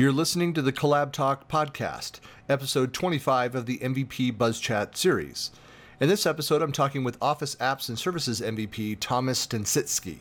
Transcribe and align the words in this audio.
You're 0.00 0.12
listening 0.12 0.54
to 0.54 0.62
the 0.62 0.72
CollabTalk 0.72 1.46
podcast, 1.46 2.20
episode 2.48 2.94
25 2.94 3.54
of 3.54 3.66
the 3.66 3.76
MVP 3.80 4.38
Buzz 4.38 4.58
Chat 4.58 4.96
series. 4.96 5.50
In 6.00 6.08
this 6.08 6.24
episode, 6.24 6.62
I'm 6.62 6.72
talking 6.72 7.04
with 7.04 7.18
Office 7.20 7.54
Apps 7.56 7.90
and 7.90 7.98
Services 7.98 8.40
MVP 8.40 8.96
Thomas 8.98 9.46
Stensitzki. 9.46 10.20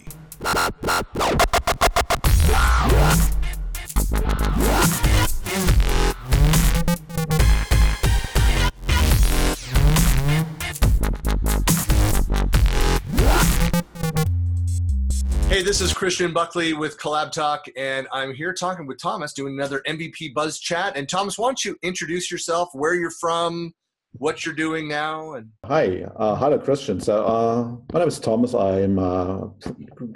This 15.69 15.81
is 15.81 15.93
Christian 15.93 16.33
Buckley 16.33 16.73
with 16.73 16.97
CollabTalk, 16.97 17.59
and 17.77 18.07
I'm 18.11 18.33
here 18.33 18.53
talking 18.53 18.87
with 18.87 18.99
Thomas, 18.99 19.33
doing 19.33 19.53
another 19.53 19.83
MVP 19.87 20.33
Buzz 20.33 20.57
Chat. 20.57 20.97
And 20.97 21.07
Thomas, 21.07 21.37
why 21.37 21.49
don't 21.49 21.63
you 21.63 21.77
introduce 21.83 22.31
yourself, 22.31 22.69
where 22.73 22.95
you're 22.95 23.11
from, 23.11 23.75
what 24.13 24.43
you're 24.43 24.55
doing 24.55 24.87
now? 24.87 25.33
And 25.33 25.49
hi, 25.63 26.05
uh, 26.15 26.35
hello, 26.37 26.57
Christian. 26.57 26.99
So 26.99 27.23
uh, 27.23 27.63
my 27.93 27.99
name 27.99 28.07
is 28.07 28.19
Thomas. 28.19 28.55
I'm 28.55 28.97
uh, 28.97 29.49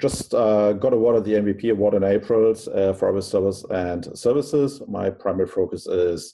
just 0.01 0.33
uh, 0.33 0.73
got 0.73 0.91
awarded 0.91 1.23
the 1.23 1.33
MVP 1.33 1.69
award 1.69 1.93
in 1.93 2.03
April 2.03 2.49
uh, 2.49 2.93
for 2.93 3.13
our 3.13 3.21
service 3.21 3.63
and 3.69 4.07
services. 4.17 4.81
My 4.87 5.11
primary 5.11 5.47
focus 5.47 5.85
is 5.85 6.33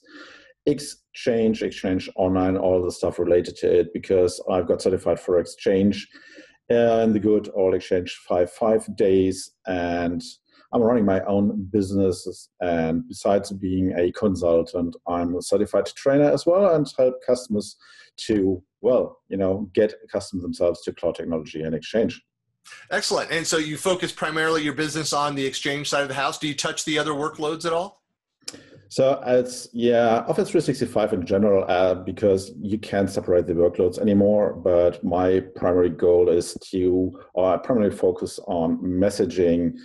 Exchange, 0.65 1.61
Exchange 1.61 2.09
Online, 2.15 2.55
all 2.55 2.81
the 2.81 2.89
stuff 2.89 3.19
related 3.19 3.57
to 3.57 3.79
it, 3.79 3.93
because 3.93 4.41
I've 4.49 4.65
got 4.65 4.81
certified 4.81 5.19
for 5.19 5.41
Exchange 5.41 6.07
and 6.69 7.13
the 7.13 7.19
good 7.19 7.47
all 7.49 7.73
exchange 7.73 8.19
five 8.27 8.51
five 8.51 8.95
days. 8.95 9.51
And 9.67 10.21
i'm 10.71 10.81
running 10.81 11.05
my 11.05 11.21
own 11.25 11.67
businesses. 11.71 12.49
And 12.61 13.07
besides 13.07 13.51
being 13.51 13.93
a 13.97 14.11
consultant 14.11 14.95
i'm 15.07 15.35
a 15.35 15.41
certified 15.41 15.87
trainer 15.87 16.29
as 16.29 16.45
well 16.45 16.75
and 16.75 16.91
help 16.97 17.15
customers 17.25 17.75
to 18.27 18.61
well 18.81 19.19
you 19.29 19.37
know 19.37 19.69
get 19.73 19.93
accustomed 20.03 20.43
themselves 20.43 20.81
to 20.81 20.93
cloud 20.93 21.15
technology 21.15 21.61
and 21.61 21.75
exchange. 21.75 22.21
Excellent. 22.91 23.31
And 23.31 23.47
so 23.47 23.57
you 23.57 23.77
focus 23.77 24.11
primarily 24.11 24.61
your 24.61 24.73
business 24.73 25.11
on 25.11 25.33
the 25.33 25.45
exchange 25.45 25.89
side 25.89 26.03
of 26.03 26.07
the 26.07 26.13
house. 26.13 26.37
Do 26.37 26.47
you 26.47 26.53
touch 26.53 26.85
the 26.85 26.99
other 26.99 27.13
workloads 27.13 27.65
at 27.65 27.73
all 27.73 27.98
so 28.89 29.21
it's 29.27 29.69
yeah, 29.71 30.25
Office 30.27 30.49
365 30.49 31.13
in 31.13 31.25
general, 31.25 31.63
uh, 31.67 31.93
because 31.93 32.51
you 32.59 32.79
can't 32.79 33.09
separate 33.09 33.45
the 33.45 33.53
workloads 33.53 33.99
anymore. 33.99 34.53
But 34.53 35.03
my 35.03 35.41
primary 35.55 35.91
goal 35.91 36.27
is 36.29 36.57
to, 36.71 37.11
I 37.37 37.57
primarily 37.57 37.95
focus 37.95 38.39
on 38.47 38.79
messaging 38.79 39.77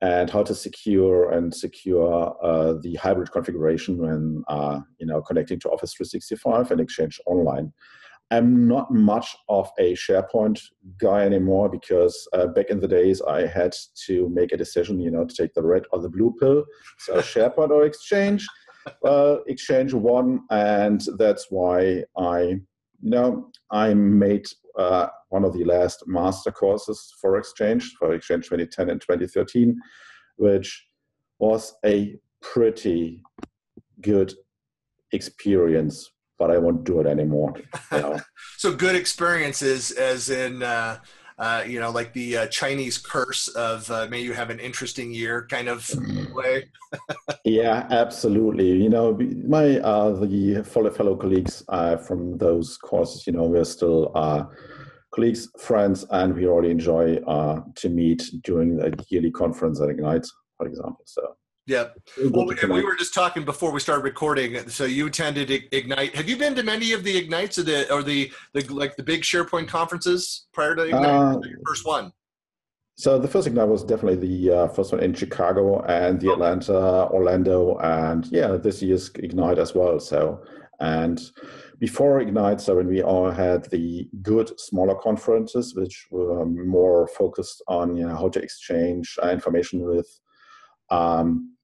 and 0.00 0.28
how 0.28 0.42
to 0.42 0.54
secure 0.54 1.30
and 1.30 1.54
secure 1.54 2.36
uh, 2.42 2.74
the 2.80 2.94
hybrid 2.96 3.30
configuration 3.30 3.98
when 3.98 4.42
uh, 4.48 4.80
you 4.98 5.06
know 5.06 5.22
connecting 5.22 5.60
to 5.60 5.70
Office 5.70 5.94
365 5.94 6.72
and 6.72 6.80
Exchange 6.80 7.20
Online. 7.26 7.72
I'm 8.30 8.68
not 8.68 8.92
much 8.92 9.36
of 9.48 9.70
a 9.78 9.94
SharePoint 9.94 10.60
guy 10.98 11.24
anymore 11.24 11.68
because 11.68 12.28
uh, 12.32 12.46
back 12.46 12.66
in 12.70 12.78
the 12.78 12.86
days 12.86 13.20
I 13.22 13.46
had 13.46 13.74
to 14.06 14.28
make 14.28 14.52
a 14.52 14.56
decision, 14.56 15.00
you 15.00 15.10
know, 15.10 15.24
to 15.24 15.34
take 15.34 15.54
the 15.54 15.62
red 15.62 15.82
or 15.92 16.00
the 16.00 16.08
blue 16.08 16.34
pill. 16.38 16.64
So 16.98 17.14
SharePoint 17.16 17.70
or 17.70 17.84
Exchange. 17.84 18.46
Well, 19.02 19.42
Exchange 19.46 19.92
won, 19.92 20.40
and 20.50 21.02
that's 21.18 21.46
why 21.50 22.04
I, 22.16 22.40
you 22.40 23.10
know, 23.10 23.50
I 23.70 23.94
made 23.94 24.46
uh, 24.78 25.08
one 25.30 25.44
of 25.44 25.52
the 25.52 25.64
last 25.64 26.04
master 26.06 26.52
courses 26.52 27.12
for 27.20 27.36
Exchange 27.36 27.94
for 27.98 28.14
Exchange 28.14 28.44
2010 28.44 28.90
and 28.90 29.00
2013, 29.00 29.76
which 30.36 30.86
was 31.40 31.74
a 31.84 32.16
pretty 32.40 33.22
good 34.00 34.32
experience 35.12 36.10
but 36.40 36.50
I 36.50 36.58
won't 36.58 36.82
do 36.84 36.98
it 37.00 37.06
anymore. 37.06 37.54
You 37.92 37.98
know? 37.98 38.20
so 38.56 38.74
good 38.74 38.96
experiences, 38.96 39.92
as 39.92 40.30
in, 40.30 40.62
uh, 40.62 40.98
uh, 41.38 41.62
you 41.66 41.78
know, 41.78 41.90
like 41.90 42.12
the 42.14 42.38
uh, 42.38 42.46
Chinese 42.46 42.98
curse 42.98 43.48
of 43.48 43.90
uh, 43.90 44.08
"May 44.10 44.20
you 44.20 44.32
have 44.32 44.50
an 44.50 44.58
interesting 44.58 45.12
year" 45.12 45.46
kind 45.48 45.68
of 45.68 45.88
way. 46.34 46.68
yeah, 47.44 47.86
absolutely. 47.90 48.72
You 48.72 48.88
know, 48.88 49.18
my 49.46 49.78
uh, 49.80 50.10
the 50.10 50.62
fellow 50.64 50.90
fellow 50.90 51.14
colleagues 51.14 51.62
uh, 51.68 51.96
from 51.96 52.36
those 52.38 52.76
courses, 52.78 53.26
you 53.26 53.32
know, 53.34 53.44
we're 53.44 53.64
still 53.64 54.02
colleagues, 55.14 55.48
friends, 55.58 56.04
and 56.10 56.34
we 56.34 56.46
really 56.46 56.70
enjoy 56.70 57.16
to 57.80 57.88
meet 57.88 58.22
during 58.42 58.76
the 58.76 58.92
yearly 59.08 59.30
conference 59.30 59.80
at 59.80 59.88
Ignite, 59.88 60.26
for 60.56 60.66
example. 60.66 61.04
So 61.04 61.22
yeah. 61.70 61.84
Well, 62.30 62.50
and 62.50 62.72
we 62.72 62.82
were 62.82 62.96
just 62.96 63.14
talking 63.14 63.44
before 63.44 63.70
we 63.70 63.78
started 63.78 64.02
recording. 64.02 64.68
So 64.68 64.84
you 64.84 65.06
attended 65.06 65.50
Ignite. 65.70 66.16
Have 66.16 66.28
you 66.28 66.36
been 66.36 66.56
to 66.56 66.64
many 66.64 66.92
of 66.92 67.04
the 67.04 67.16
Ignites 67.16 67.58
or 67.58 67.62
the 67.62 67.92
or 67.92 68.02
the, 68.02 68.32
the 68.54 68.62
like 68.74 68.96
the 68.96 69.04
big 69.04 69.22
SharePoint 69.22 69.68
conferences 69.68 70.48
prior 70.52 70.74
to 70.74 70.82
Ignite? 70.82 71.04
Uh, 71.04 71.40
your 71.44 71.60
first 71.64 71.86
one. 71.86 72.12
So 72.96 73.18
the 73.18 73.28
first 73.28 73.46
Ignite 73.46 73.68
was 73.68 73.84
definitely 73.84 74.26
the 74.26 74.56
uh, 74.56 74.68
first 74.68 74.92
one 74.92 75.02
in 75.02 75.14
Chicago 75.14 75.82
and 75.82 76.20
the 76.20 76.32
Atlanta, 76.32 77.08
Orlando, 77.08 77.78
and 77.78 78.26
yeah, 78.26 78.56
this 78.56 78.82
year's 78.82 79.10
Ignite 79.14 79.58
as 79.58 79.72
well. 79.72 80.00
So 80.00 80.42
and 80.80 81.20
before 81.78 82.20
Ignite, 82.20 82.60
so 82.60 82.76
when 82.76 82.88
we 82.88 83.02
all 83.02 83.30
had 83.30 83.70
the 83.70 84.08
good 84.22 84.58
smaller 84.58 84.96
conferences, 84.96 85.74
which 85.76 86.08
were 86.10 86.44
more 86.44 87.06
focused 87.06 87.62
on 87.68 87.96
you 87.96 88.06
know 88.06 88.16
how 88.16 88.28
to 88.28 88.42
exchange 88.42 89.16
information 89.22 89.82
with 89.82 90.08
um, 90.90 91.54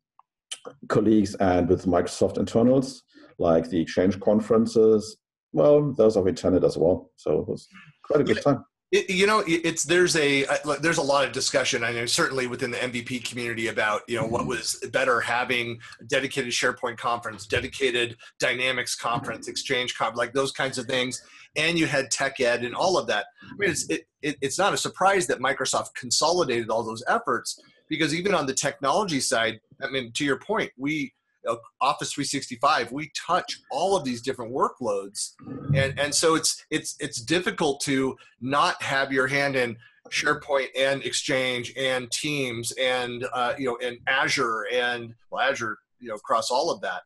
colleagues 0.89 1.35
and 1.37 1.69
with 1.69 1.87
Microsoft 1.87 2.39
internals, 2.39 3.03
like 3.39 3.69
the 3.69 3.81
Exchange 3.81 4.19
conferences. 4.21 5.17
Well, 5.53 5.93
those 5.93 6.17
I've 6.17 6.27
attended 6.27 6.65
as 6.65 6.77
well, 6.77 7.11
so 7.17 7.41
it 7.41 7.49
was 7.49 7.69
quite 8.05 8.21
a 8.21 8.25
good 8.25 8.43
time. 8.43 8.65
It, 8.93 9.11
you 9.11 9.27
know, 9.27 9.43
it's 9.47 9.83
there's 9.83 10.15
a 10.15 10.47
there's 10.81 10.99
a 10.99 11.03
lot 11.03 11.25
of 11.25 11.33
discussion. 11.33 11.83
I 11.83 11.93
know 11.93 12.07
certainly 12.07 12.47
within 12.47 12.71
the 12.71 12.77
MVP 12.77 13.29
community 13.29 13.67
about 13.67 14.03
you 14.07 14.17
know 14.17 14.27
what 14.27 14.43
mm-hmm. 14.43 14.51
was 14.51 14.81
better 14.93 15.21
having 15.21 15.81
a 16.01 16.05
dedicated 16.05 16.53
SharePoint 16.53 16.97
conference, 16.97 17.47
dedicated 17.47 18.17
Dynamics 18.39 18.95
conference, 18.95 19.49
Exchange 19.49 19.97
conference, 19.97 20.19
like 20.19 20.35
those 20.35 20.53
kinds 20.53 20.79
of 20.79 20.87
things, 20.87 21.21
and 21.57 21.77
you 21.77 21.87
had 21.87 22.13
Tech 22.13 22.39
Ed 22.39 22.63
and 22.63 22.77
all 22.77 22.97
of 22.97 23.09
that. 23.09 23.27
I 23.43 23.55
mean, 23.59 23.71
it's 23.71 23.89
it, 23.91 24.07
it, 24.23 24.37
it's 24.41 24.59
not 24.59 24.73
a 24.73 24.77
surprise 24.79 25.27
that 25.27 25.41
Microsoft 25.41 25.95
consolidated 25.95 26.71
all 26.71 26.85
those 26.85 27.03
efforts 27.09 27.61
because 27.89 28.15
even 28.15 28.35
on 28.35 28.47
the 28.47 28.55
technology 28.55 29.21
side, 29.21 29.61
I 29.83 29.91
mean, 29.91 30.13
to 30.13 30.25
your 30.25 30.39
point, 30.39 30.73
we 30.77 31.13
uh, 31.47 31.57
Office 31.81 32.13
365, 32.13 32.93
we 32.93 33.11
touch 33.15 33.61
all 33.71 33.97
of 33.97 34.05
these 34.05 34.21
different 34.21 34.53
workloads, 34.53 35.33
and 35.75 35.99
and 35.99 36.15
so 36.15 36.35
it's 36.35 36.65
it's 36.71 36.97
it's 36.99 37.21
difficult 37.21 37.81
to 37.83 38.17
not 38.41 38.83
have 38.83 39.13
your 39.13 39.27
hand 39.27 39.57
in 39.57 39.77
SharePoint 40.11 40.69
and 40.77 41.05
Exchange 41.05 41.73
and 41.77 42.11
Teams 42.11 42.73
and 42.81 43.27
uh, 43.33 43.55
you 43.59 43.67
know 43.67 43.79
and 43.83 43.99
Azure 44.07 44.67
and 44.73 45.15
well 45.31 45.49
Azure 45.49 45.79
you 46.01 46.09
know 46.09 46.17
across 46.17 46.51
all 46.51 46.71
of 46.71 46.81
that, 46.81 47.03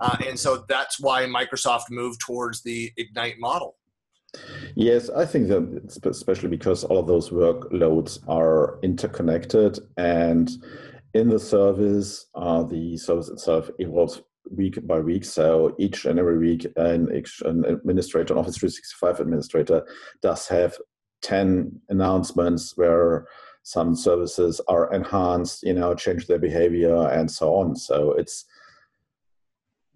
uh, 0.00 0.16
and 0.26 0.38
so 0.38 0.64
that's 0.68 1.00
why 1.00 1.24
Microsoft 1.24 1.90
moved 1.90 2.20
towards 2.20 2.62
the 2.62 2.92
Ignite 2.96 3.38
model. 3.38 3.76
Yes, 4.74 5.08
I 5.08 5.24
think 5.24 5.48
that 5.48 5.98
especially 6.04 6.50
because 6.50 6.84
all 6.84 6.98
of 6.98 7.06
those 7.06 7.30
workloads 7.30 8.18
are 8.28 8.78
interconnected 8.82 9.78
and 9.96 10.50
in 11.14 11.28
the 11.28 11.38
service, 11.38 12.26
uh, 12.34 12.62
the 12.62 12.96
service 12.96 13.28
itself 13.28 13.70
evolves 13.78 14.22
week 14.50 14.86
by 14.86 15.00
week. 15.00 15.24
So 15.24 15.74
each 15.78 16.04
and 16.04 16.18
every 16.18 16.38
week, 16.38 16.66
an, 16.76 17.08
an 17.44 17.64
administrator, 17.64 18.34
an 18.34 18.40
Office 18.40 18.58
365 18.58 19.20
administrator, 19.20 19.86
does 20.22 20.48
have 20.48 20.76
10 21.22 21.80
announcements 21.88 22.76
where 22.76 23.26
some 23.62 23.94
services 23.94 24.60
are 24.68 24.92
enhanced, 24.92 25.62
you 25.62 25.74
know, 25.74 25.94
change 25.94 26.26
their 26.26 26.38
behavior 26.38 27.08
and 27.08 27.30
so 27.30 27.54
on. 27.54 27.76
So 27.76 28.12
it's 28.12 28.44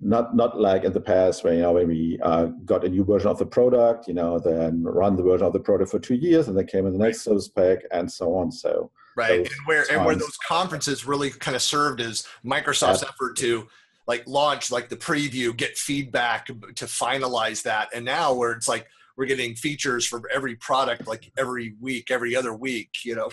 not 0.02 0.34
not 0.34 0.60
like 0.60 0.82
in 0.82 0.92
the 0.92 1.00
past 1.00 1.44
where 1.44 1.54
you 1.54 1.62
know 1.62 1.72
when 1.72 1.86
we 1.86 2.18
uh, 2.22 2.46
got 2.64 2.84
a 2.84 2.88
new 2.88 3.04
version 3.04 3.30
of 3.30 3.38
the 3.38 3.46
product, 3.46 4.08
you 4.08 4.14
know, 4.14 4.38
then 4.38 4.82
run 4.82 5.16
the 5.16 5.22
version 5.22 5.46
of 5.46 5.52
the 5.52 5.60
product 5.60 5.90
for 5.92 6.00
two 6.00 6.16
years, 6.16 6.48
and 6.48 6.56
then 6.56 6.66
came 6.66 6.86
in 6.86 6.92
the 6.92 6.98
next 6.98 7.22
service 7.22 7.48
pack, 7.48 7.78
and 7.92 8.10
so 8.10 8.34
on. 8.34 8.50
So 8.50 8.90
right, 9.16 9.40
and 9.40 9.50
where 9.66 9.84
and 9.90 10.04
where 10.04 10.14
those 10.14 10.36
conferences 10.46 11.06
really 11.06 11.30
kind 11.30 11.54
of 11.54 11.62
served 11.62 12.00
as 12.00 12.26
Microsoft's 12.44 13.02
effort 13.02 13.36
to 13.38 13.66
like 14.06 14.24
launch 14.26 14.70
like 14.70 14.88
the 14.88 14.96
preview, 14.96 15.56
get 15.56 15.76
feedback 15.76 16.46
to 16.46 16.84
finalize 16.86 17.62
that, 17.62 17.88
and 17.94 18.04
now 18.04 18.34
where 18.34 18.52
it's 18.52 18.68
like 18.68 18.86
we're 19.16 19.26
getting 19.26 19.54
features 19.54 20.06
for 20.06 20.22
every 20.32 20.56
product 20.56 21.06
like 21.06 21.30
every 21.38 21.74
week, 21.80 22.10
every 22.10 22.34
other 22.34 22.54
week, 22.54 22.90
you 23.04 23.14
know. 23.14 23.30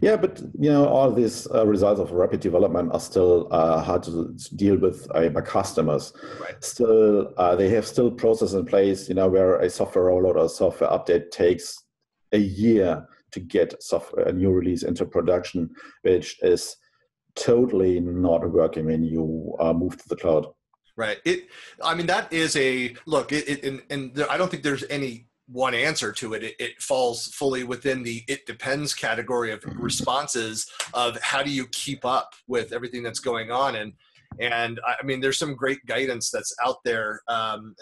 Yeah, 0.00 0.16
but 0.16 0.40
you 0.58 0.70
know, 0.70 0.86
all 0.86 1.12
these 1.12 1.46
uh, 1.54 1.66
results 1.66 2.00
of 2.00 2.12
rapid 2.12 2.40
development 2.40 2.92
are 2.92 3.00
still 3.00 3.48
uh, 3.50 3.82
hard 3.82 4.02
to 4.04 4.34
deal 4.56 4.76
with 4.76 5.06
uh, 5.14 5.28
by 5.28 5.42
customers. 5.42 6.12
Right. 6.40 6.62
Still, 6.64 7.34
uh, 7.36 7.54
they 7.54 7.68
have 7.70 7.86
still 7.86 8.10
processes 8.10 8.54
in 8.54 8.64
place. 8.64 9.08
You 9.08 9.14
know, 9.16 9.28
where 9.28 9.58
a 9.58 9.68
software 9.68 10.06
rollout 10.06 10.36
or 10.36 10.48
software 10.48 10.90
update 10.90 11.30
takes 11.30 11.84
a 12.32 12.38
year 12.38 13.06
to 13.32 13.40
get 13.40 13.82
software 13.82 14.26
a 14.26 14.32
new 14.32 14.50
release 14.50 14.82
into 14.82 15.04
production, 15.06 15.70
which 16.02 16.36
is 16.42 16.76
totally 17.34 18.00
not 18.00 18.50
working 18.50 18.86
when 18.86 19.02
you 19.02 19.54
uh, 19.60 19.72
move 19.72 19.96
to 19.96 20.08
the 20.08 20.16
cloud. 20.16 20.46
Right. 20.96 21.18
It. 21.24 21.46
I 21.82 21.94
mean, 21.94 22.06
that 22.06 22.32
is 22.32 22.56
a 22.56 22.96
look. 23.06 23.30
It, 23.32 23.48
it 23.48 23.64
and, 23.64 23.82
and 23.88 24.14
there, 24.14 24.30
I 24.30 24.36
don't 24.36 24.50
think 24.50 24.64
there's 24.64 24.84
any 24.90 25.28
one 25.46 25.74
answer 25.74 26.12
to 26.12 26.34
it. 26.34 26.42
it. 26.42 26.56
It 26.58 26.82
falls 26.82 27.28
fully 27.28 27.64
within 27.64 28.02
the 28.02 28.24
it 28.28 28.46
depends 28.46 28.94
category 28.94 29.52
of 29.52 29.60
mm-hmm. 29.60 29.80
responses 29.80 30.66
of 30.94 31.20
how 31.22 31.42
do 31.42 31.50
you 31.50 31.66
keep 31.68 32.04
up 32.04 32.34
with 32.48 32.72
everything 32.72 33.02
that's 33.02 33.20
going 33.20 33.50
on 33.50 33.76
and 33.76 33.92
and 34.40 34.80
I 34.86 35.04
mean, 35.04 35.20
there's 35.20 35.38
some 35.38 35.54
great 35.54 35.84
guidance 35.86 36.30
that's 36.30 36.54
out 36.64 36.76
there. 36.84 37.22
Um, 37.28 37.74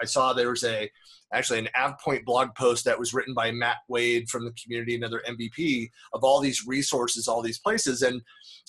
I 0.00 0.04
saw 0.04 0.32
there 0.32 0.50
was 0.50 0.64
a 0.64 0.90
actually 1.32 1.60
an 1.60 1.68
AvePoint 1.76 2.24
blog 2.24 2.54
post 2.54 2.84
that 2.84 2.98
was 2.98 3.14
written 3.14 3.34
by 3.34 3.50
Matt 3.50 3.78
Wade 3.88 4.28
from 4.28 4.44
the 4.44 4.52
community, 4.62 4.94
another 4.94 5.22
MVP 5.28 5.90
of 6.12 6.24
all 6.24 6.40
these 6.40 6.66
resources, 6.66 7.28
all 7.28 7.42
these 7.42 7.58
places. 7.58 8.02
And 8.02 8.20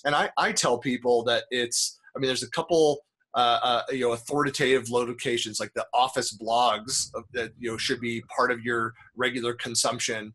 and 0.06 0.16
I, 0.16 0.30
I 0.38 0.52
tell 0.52 0.78
people 0.78 1.24
that 1.24 1.44
it's 1.50 2.00
I 2.16 2.20
mean, 2.20 2.28
there's 2.28 2.44
a 2.44 2.52
couple 2.52 3.02
uh, 3.36 3.60
uh, 3.64 3.82
you 3.92 4.02
know 4.02 4.12
authoritative 4.12 4.92
locations 4.92 5.60
like 5.60 5.74
the 5.74 5.86
office 5.92 6.38
blogs 6.38 7.10
that 7.34 7.52
you 7.58 7.72
know 7.72 7.78
should 7.78 8.00
be 8.00 8.22
part 8.36 8.52
of 8.52 8.62
your 8.62 8.94
regular 9.16 9.56
consumption 9.56 10.32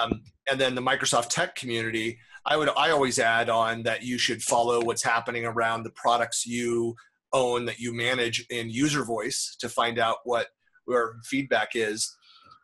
um, 0.00 0.20
and 0.50 0.60
then 0.60 0.74
the 0.74 0.82
microsoft 0.82 1.28
tech 1.28 1.54
community 1.54 2.18
I 2.44 2.56
would 2.56 2.70
I 2.76 2.90
always 2.90 3.18
add 3.18 3.48
on 3.48 3.82
that 3.84 4.02
you 4.02 4.18
should 4.18 4.42
follow 4.42 4.82
what's 4.82 5.02
happening 5.02 5.44
around 5.44 5.82
the 5.82 5.90
products 5.90 6.46
you 6.46 6.96
own 7.32 7.64
that 7.66 7.78
you 7.78 7.94
manage 7.94 8.44
in 8.50 8.68
user 8.68 9.04
voice 9.04 9.56
to 9.60 9.68
find 9.68 9.98
out 9.98 10.18
what 10.24 10.48
where 10.84 11.14
feedback 11.24 11.70
is. 11.74 12.14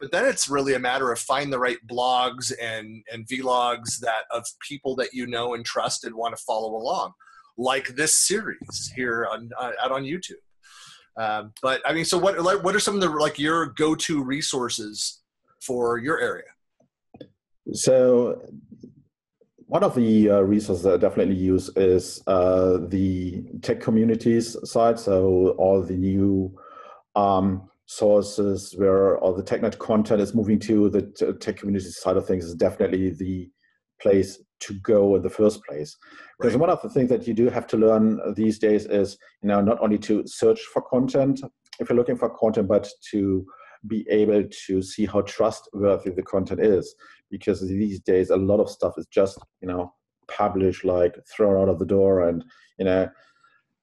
But 0.00 0.12
then 0.12 0.26
it's 0.26 0.48
really 0.48 0.74
a 0.74 0.78
matter 0.78 1.10
of 1.10 1.18
find 1.18 1.52
the 1.52 1.58
right 1.58 1.78
blogs 1.90 2.52
and 2.60 3.02
and 3.12 3.26
vlogs 3.26 3.98
that 4.00 4.24
of 4.30 4.44
people 4.66 4.96
that 4.96 5.12
you 5.12 5.26
know 5.26 5.54
and 5.54 5.64
trust 5.64 6.04
and 6.04 6.14
want 6.14 6.36
to 6.36 6.42
follow 6.42 6.76
along, 6.76 7.12
like 7.56 7.88
this 7.88 8.16
series 8.16 8.92
here 8.94 9.28
on 9.30 9.50
uh, 9.58 9.72
out 9.82 9.92
on 9.92 10.04
YouTube. 10.04 10.42
Um, 11.16 11.52
but 11.62 11.82
I 11.84 11.92
mean, 11.92 12.04
so 12.04 12.16
what 12.18 12.38
like 12.40 12.62
what 12.62 12.74
are 12.74 12.80
some 12.80 12.94
of 12.94 13.00
the 13.00 13.08
like 13.08 13.38
your 13.38 13.66
go 13.66 13.94
to 13.96 14.22
resources 14.22 15.20
for 15.60 15.98
your 15.98 16.20
area? 16.20 16.44
So 17.72 18.40
one 19.68 19.84
of 19.84 19.94
the 19.94 20.30
uh, 20.30 20.40
resources 20.40 20.82
that 20.84 20.94
I 20.94 20.96
definitely 20.96 21.36
use 21.36 21.68
is 21.76 22.22
uh, 22.26 22.78
the 22.88 23.44
tech 23.62 23.80
communities 23.80 24.56
side. 24.64 24.98
So 24.98 25.50
all 25.58 25.82
the 25.82 25.96
new 25.96 26.58
um, 27.14 27.68
sources 27.84 28.74
where 28.76 29.18
all 29.18 29.34
the 29.34 29.42
TechNet 29.42 29.78
content 29.78 30.20
is 30.20 30.34
moving 30.34 30.58
to, 30.60 30.88
the 30.88 31.02
tech 31.40 31.58
community 31.58 31.90
side 31.90 32.16
of 32.16 32.26
things 32.26 32.44
is 32.46 32.54
definitely 32.54 33.10
the 33.10 33.50
place 34.00 34.42
to 34.60 34.74
go 34.80 35.16
in 35.16 35.22
the 35.22 35.30
first 35.30 35.62
place. 35.64 35.94
Because 36.38 36.54
right. 36.54 36.60
one 36.60 36.70
of 36.70 36.80
the 36.82 36.88
things 36.88 37.10
that 37.10 37.26
you 37.26 37.34
do 37.34 37.50
have 37.50 37.66
to 37.68 37.76
learn 37.76 38.20
these 38.34 38.58
days 38.58 38.86
is, 38.86 39.18
you 39.42 39.48
know, 39.48 39.60
not 39.60 39.80
only 39.82 39.98
to 39.98 40.26
search 40.26 40.60
for 40.72 40.82
content 40.82 41.40
if 41.78 41.88
you're 41.88 41.96
looking 41.96 42.16
for 42.16 42.30
content, 42.30 42.68
but 42.68 42.88
to 43.10 43.46
be 43.86 44.06
able 44.10 44.44
to 44.66 44.82
see 44.82 45.06
how 45.06 45.20
trustworthy 45.22 46.10
the 46.10 46.22
content 46.22 46.60
is 46.60 46.94
because 47.30 47.60
these 47.60 48.00
days 48.00 48.30
a 48.30 48.36
lot 48.36 48.60
of 48.60 48.70
stuff 48.70 48.94
is 48.96 49.06
just 49.06 49.38
you 49.60 49.68
know 49.68 49.92
published 50.26 50.84
like 50.84 51.16
thrown 51.34 51.60
out 51.60 51.68
of 51.68 51.78
the 51.78 51.86
door 51.86 52.28
and 52.28 52.44
you 52.78 52.84
know 52.84 53.08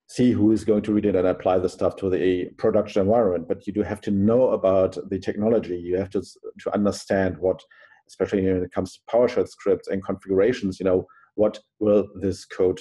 see 0.08 0.32
who 0.32 0.52
is 0.52 0.64
going 0.64 0.84
to 0.84 0.94
read 0.94 1.06
it 1.06 1.16
and 1.16 1.28
apply 1.28 1.58
the 1.58 1.70
stuff 1.70 1.96
to 1.96 2.12
the 2.12 2.46
production 2.58 3.02
environment. 3.02 3.48
But 3.48 3.66
you 3.66 3.74
do 3.74 3.82
have 3.82 4.02
to 4.02 4.12
know 4.12 4.50
about 4.50 4.98
the 5.10 5.18
technology. 5.18 5.78
You 5.78 5.98
have 5.98 6.12
to 6.12 6.22
to 6.60 6.74
understand 6.74 7.38
what 7.38 7.62
especially 8.08 8.46
when 8.46 8.64
it 8.64 8.72
comes 8.72 8.94
to 8.94 9.00
PowerShell 9.10 9.48
scripts 9.48 9.88
and 9.88 10.04
configurations 10.04 10.80
you 10.80 10.84
know 10.84 11.08
what 11.34 11.60
will 11.80 12.08
this 12.22 12.46
code 12.46 12.80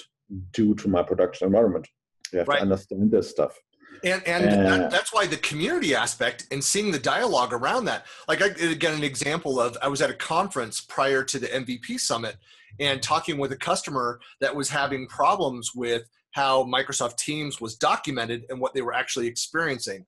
do 0.51 0.75
to 0.75 0.87
my 0.87 1.03
production 1.03 1.47
environment? 1.47 1.87
You 2.31 2.39
have 2.39 2.47
right. 2.47 2.57
to 2.57 2.63
understand 2.63 3.11
this 3.11 3.29
stuff 3.29 3.57
and 4.03 4.25
and 4.27 4.65
that, 4.65 4.91
that's 4.91 5.13
why 5.13 5.25
the 5.25 5.37
community 5.37 5.95
aspect 5.95 6.47
and 6.51 6.63
seeing 6.63 6.91
the 6.91 6.99
dialogue 6.99 7.53
around 7.53 7.85
that. 7.85 8.05
Like 8.27 8.41
i 8.41 8.47
again 8.47 8.95
an 8.95 9.03
example 9.03 9.59
of 9.59 9.77
i 9.81 9.87
was 9.87 10.01
at 10.01 10.09
a 10.09 10.13
conference 10.13 10.81
prior 10.81 11.23
to 11.23 11.39
the 11.39 11.47
mvp 11.47 11.99
summit 11.99 12.37
and 12.79 13.01
talking 13.01 13.37
with 13.37 13.51
a 13.51 13.57
customer 13.57 14.19
that 14.41 14.55
was 14.55 14.69
having 14.69 15.07
problems 15.07 15.71
with 15.75 16.03
how 16.31 16.63
microsoft 16.65 17.17
teams 17.17 17.61
was 17.61 17.75
documented 17.75 18.43
and 18.49 18.59
what 18.59 18.73
they 18.73 18.81
were 18.81 18.93
actually 18.93 19.27
experiencing. 19.27 20.05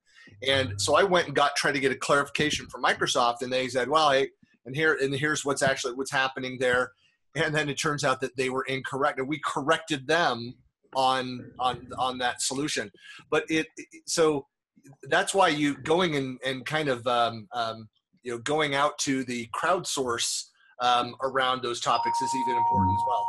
And 0.48 0.80
so 0.80 0.96
i 0.96 1.04
went 1.04 1.28
and 1.28 1.36
got 1.36 1.56
tried 1.56 1.74
to 1.74 1.80
get 1.80 1.92
a 1.92 1.96
clarification 1.96 2.68
from 2.68 2.84
microsoft 2.84 3.42
and 3.42 3.52
they 3.52 3.68
said 3.68 3.90
well 3.90 4.12
hey 4.12 4.30
and 4.66 4.76
here 4.76 4.98
and 5.02 5.14
here's 5.14 5.44
what's 5.46 5.62
actually 5.62 5.94
what's 5.94 6.12
happening 6.12 6.58
there. 6.60 6.92
And 7.36 7.54
then 7.54 7.70
it 7.70 7.76
turns 7.76 8.04
out 8.04 8.20
that 8.22 8.36
they 8.36 8.50
were 8.50 8.64
incorrect 8.64 9.20
and 9.20 9.28
we 9.28 9.40
corrected 9.46 10.08
them 10.08 10.56
on 10.96 11.52
on 11.60 11.88
on 11.98 12.18
that 12.20 12.42
solution. 12.42 12.92
But 13.30 13.46
it 13.50 13.68
so 14.06 14.46
that's 15.04 15.34
why 15.34 15.50
you 15.50 15.78
going 15.78 16.16
and 16.16 16.40
and 16.46 16.66
kind 16.66 16.90
of 16.90 17.06
um, 17.08 17.48
um, 17.54 17.88
you 18.24 18.32
know 18.32 18.40
going 18.40 18.76
out 18.76 18.98
to 19.00 19.24
the 19.24 19.48
crowdsource 19.56 20.46
um, 20.80 21.16
around 21.24 21.64
those 21.64 21.80
topics 21.80 22.22
is 22.22 22.30
even 22.36 22.56
important 22.56 22.92
as 22.92 23.04
well. 23.08 23.26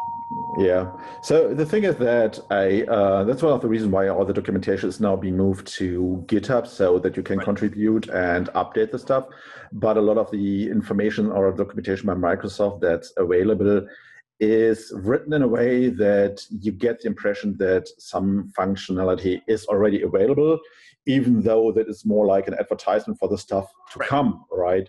Yeah. 0.59 0.91
So 1.23 1.55
the 1.55 1.65
thing 1.65 1.85
is 1.85 1.97
that 1.97 2.39
i 2.51 2.83
uh, 2.83 3.25
that's 3.25 3.43
one 3.43 3.53
of 3.53 3.61
the 3.61 3.69
reasons 3.69 3.93
why 3.93 4.09
all 4.09 4.25
the 4.25 4.33
documentation 4.33 4.89
is 4.89 5.01
now 5.01 5.17
being 5.17 5.37
moved 5.37 5.67
to 5.79 6.23
github 6.27 6.67
so 6.67 6.99
that 6.99 7.17
you 7.17 7.23
can 7.23 7.39
right. 7.39 7.45
contribute 7.45 8.09
and 8.09 8.49
update 8.49 8.91
the 8.91 8.99
stuff. 8.99 9.27
But 9.73 9.97
a 9.97 10.01
lot 10.01 10.19
of 10.19 10.31
the 10.31 10.69
information 10.69 11.31
or 11.31 11.51
documentation 11.53 12.07
by 12.07 12.15
microsoft 12.15 12.81
that's 12.81 13.13
available 13.17 13.87
is 14.41 14.93
written 14.95 15.33
in 15.33 15.43
a 15.43 15.49
way 15.49 15.89
that 15.89 16.41
you 16.51 16.73
get 16.73 17.01
the 17.01 17.09
impression 17.09 17.57
that 17.59 17.89
some 17.99 18.53
functionality 18.57 19.41
is 19.49 19.67
already 19.67 20.03
available, 20.03 20.59
even 21.07 21.43
though 21.43 21.73
that 21.73 21.89
is 21.89 22.05
more 22.05 22.27
like 22.27 22.47
an 22.47 22.55
advertisement 22.55 23.19
for 23.19 23.29
the 23.29 23.39
stuff 23.39 23.67
to 23.93 23.99
right. 23.99 24.09
come, 24.09 24.45
right? 24.53 24.89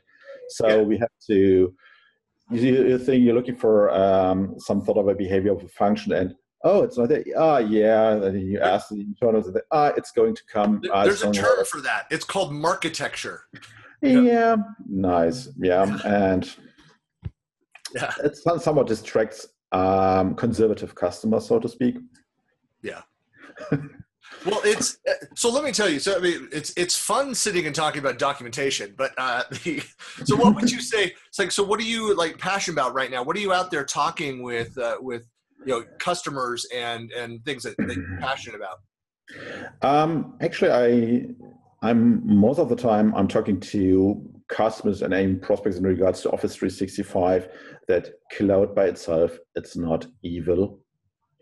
So 0.50 0.68
yeah. 0.68 0.81
we 0.81 0.98
have 0.98 1.10
to, 1.28 1.74
you 2.51 2.98
think 3.00 3.24
you're 3.24 3.36
looking 3.36 3.56
for 3.56 3.92
um, 3.92 4.56
some 4.60 4.84
sort 4.84 4.98
of 4.98 5.07
a 5.07 5.16
behavior 5.16 5.54
of 5.54 5.63
a 5.63 5.68
function 5.68 6.13
and 6.13 6.36
oh, 6.63 6.84
it's 6.84 6.98
not 6.98 7.10
there. 7.10 7.24
Ah, 7.38 7.60
yeah. 7.60 8.12
And 8.12 8.42
you 8.42 8.60
ask 8.60 8.90
the 8.90 9.02
internals, 9.02 9.50
ah, 9.72 9.94
it's 9.95 10.12
going 10.12 10.36
to 10.36 10.42
come. 10.52 10.81
Ah, 10.92 11.04
There's 11.04 11.24
a 11.24 11.31
term 11.31 11.66
for 11.66 11.81
that. 11.81 12.06
It's 12.12 12.25
called 12.25 12.54
marketecture. 12.54 13.44
Yeah. 14.02 14.22
yeah. 14.22 14.56
Nice. 14.88 15.50
Yeah. 15.57 16.00
And 16.06 16.54
yeah. 17.96 18.14
it 18.24 18.36
somewhat 18.38 18.88
distracts 18.88 19.48
um, 19.72 20.36
conservative 20.36 20.96
customers, 20.96 21.48
so 21.48 21.60
to 21.60 21.70
speak. 21.70 21.98
Yeah. 22.82 23.02
well, 24.46 24.62
it's 24.64 24.98
so. 25.36 25.50
Let 25.50 25.64
me 25.64 25.72
tell 25.72 25.90
you. 25.90 26.00
So, 26.00 26.16
I 26.16 26.19
mean, 26.19 26.48
it's 26.52 26.74
it's 26.78 26.96
fun 26.96 27.36
sitting 27.36 27.66
and 27.66 27.76
talking 27.76 28.00
about 28.00 28.18
documentation. 28.18 28.94
But 28.98 29.12
uh, 29.18 29.44
the, 29.64 29.81
so, 30.24 30.36
what 30.36 30.56
would 30.56 30.72
you 30.72 30.81
say? 30.81 31.14
It's 31.28 31.40
like, 31.40 31.52
so, 31.52 31.64
what 31.64 31.80
are 31.80 31.84
you 31.84 32.16
like 32.16 32.38
passionate 32.38 32.76
about 32.76 32.94
right 32.94 33.12
now? 33.12 33.24
What 33.24 33.36
are 33.36 33.42
you 33.42 33.54
out 33.54 33.69
there 33.72 33.84
talking 33.84 34.42
with 34.42 34.78
uh, 34.78 34.98
with 35.02 35.24
you 35.66 35.74
know 35.74 35.84
customers 36.00 36.66
and 36.74 37.12
and 37.12 37.44
things 37.44 37.64
that, 37.64 37.76
that 37.78 37.96
you're 37.96 38.19
passionate 38.19 38.56
about? 38.56 38.80
Um, 39.81 40.36
actually, 40.42 40.72
I 40.72 41.88
I'm 41.88 42.22
most 42.26 42.60
of 42.60 42.69
the 42.69 42.76
time 42.76 43.14
I'm 43.16 43.28
talking 43.28 43.60
to 43.60 44.39
customers 44.50 45.02
and 45.02 45.14
aim 45.14 45.40
prospects 45.40 45.78
in 45.78 45.84
regards 45.84 46.22
to 46.22 46.32
Office 46.32 46.56
365 46.56 47.48
that 47.88 48.10
cloud 48.34 48.76
by 48.76 48.86
itself 48.86 49.38
it's 49.56 49.78
not 49.78 50.06
evil, 50.24 50.80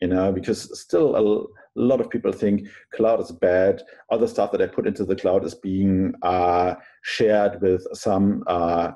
you 0.02 0.10
know, 0.10 0.32
because 0.32 0.80
still 0.80 1.16
a 1.16 1.80
lot 1.80 2.02
of 2.02 2.10
people 2.10 2.32
think 2.32 2.68
cloud 2.94 3.22
is 3.22 3.32
bad. 3.32 3.82
Other 4.12 4.28
stuff 4.28 4.52
that 4.52 4.62
I 4.62 4.68
put 4.68 4.88
into 4.88 5.06
the 5.06 5.16
cloud 5.16 5.46
is 5.46 5.56
being 5.56 6.14
uh, 6.22 6.76
shared 7.04 7.62
with 7.62 7.86
some, 7.94 8.44
uh, 8.48 8.92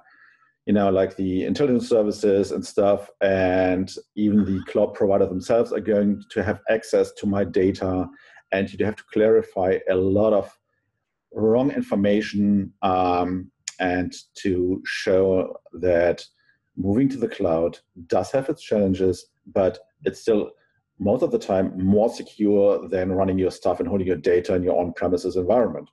you 0.65 0.73
know, 0.73 0.89
like 0.89 1.15
the 1.15 1.45
intelligence 1.45 1.87
services 1.87 2.51
and 2.51 2.65
stuff, 2.65 3.09
and 3.21 3.91
even 4.15 4.45
the 4.45 4.61
cloud 4.71 4.93
provider 4.93 5.25
themselves 5.25 5.71
are 5.71 5.79
going 5.79 6.23
to 6.29 6.43
have 6.43 6.59
access 6.69 7.11
to 7.13 7.25
my 7.25 7.43
data, 7.43 8.07
and 8.51 8.71
you 8.71 8.85
have 8.85 8.97
to 8.97 9.03
clarify 9.11 9.79
a 9.89 9.95
lot 9.95 10.33
of 10.33 10.55
wrong 11.33 11.71
information 11.71 12.73
um, 12.81 13.49
and 13.81 14.15
to 14.35 14.81
show 14.85 15.57
that 15.73 16.23
moving 16.77 17.09
to 17.09 17.17
the 17.17 17.27
cloud 17.27 17.79
does 18.07 18.31
have 18.31 18.47
its 18.47 18.61
challenges, 18.61 19.25
but 19.53 19.79
it's 20.03 20.21
still 20.21 20.51
most 20.99 21.23
of 21.23 21.31
the 21.31 21.39
time 21.39 21.73
more 21.83 22.09
secure 22.09 22.87
than 22.87 23.11
running 23.11 23.39
your 23.39 23.49
stuff 23.49 23.79
and 23.79 23.89
holding 23.89 24.07
your 24.07 24.17
data 24.17 24.53
in 24.53 24.61
your 24.61 24.79
on-premises 24.79 25.35
environment. 25.35 25.89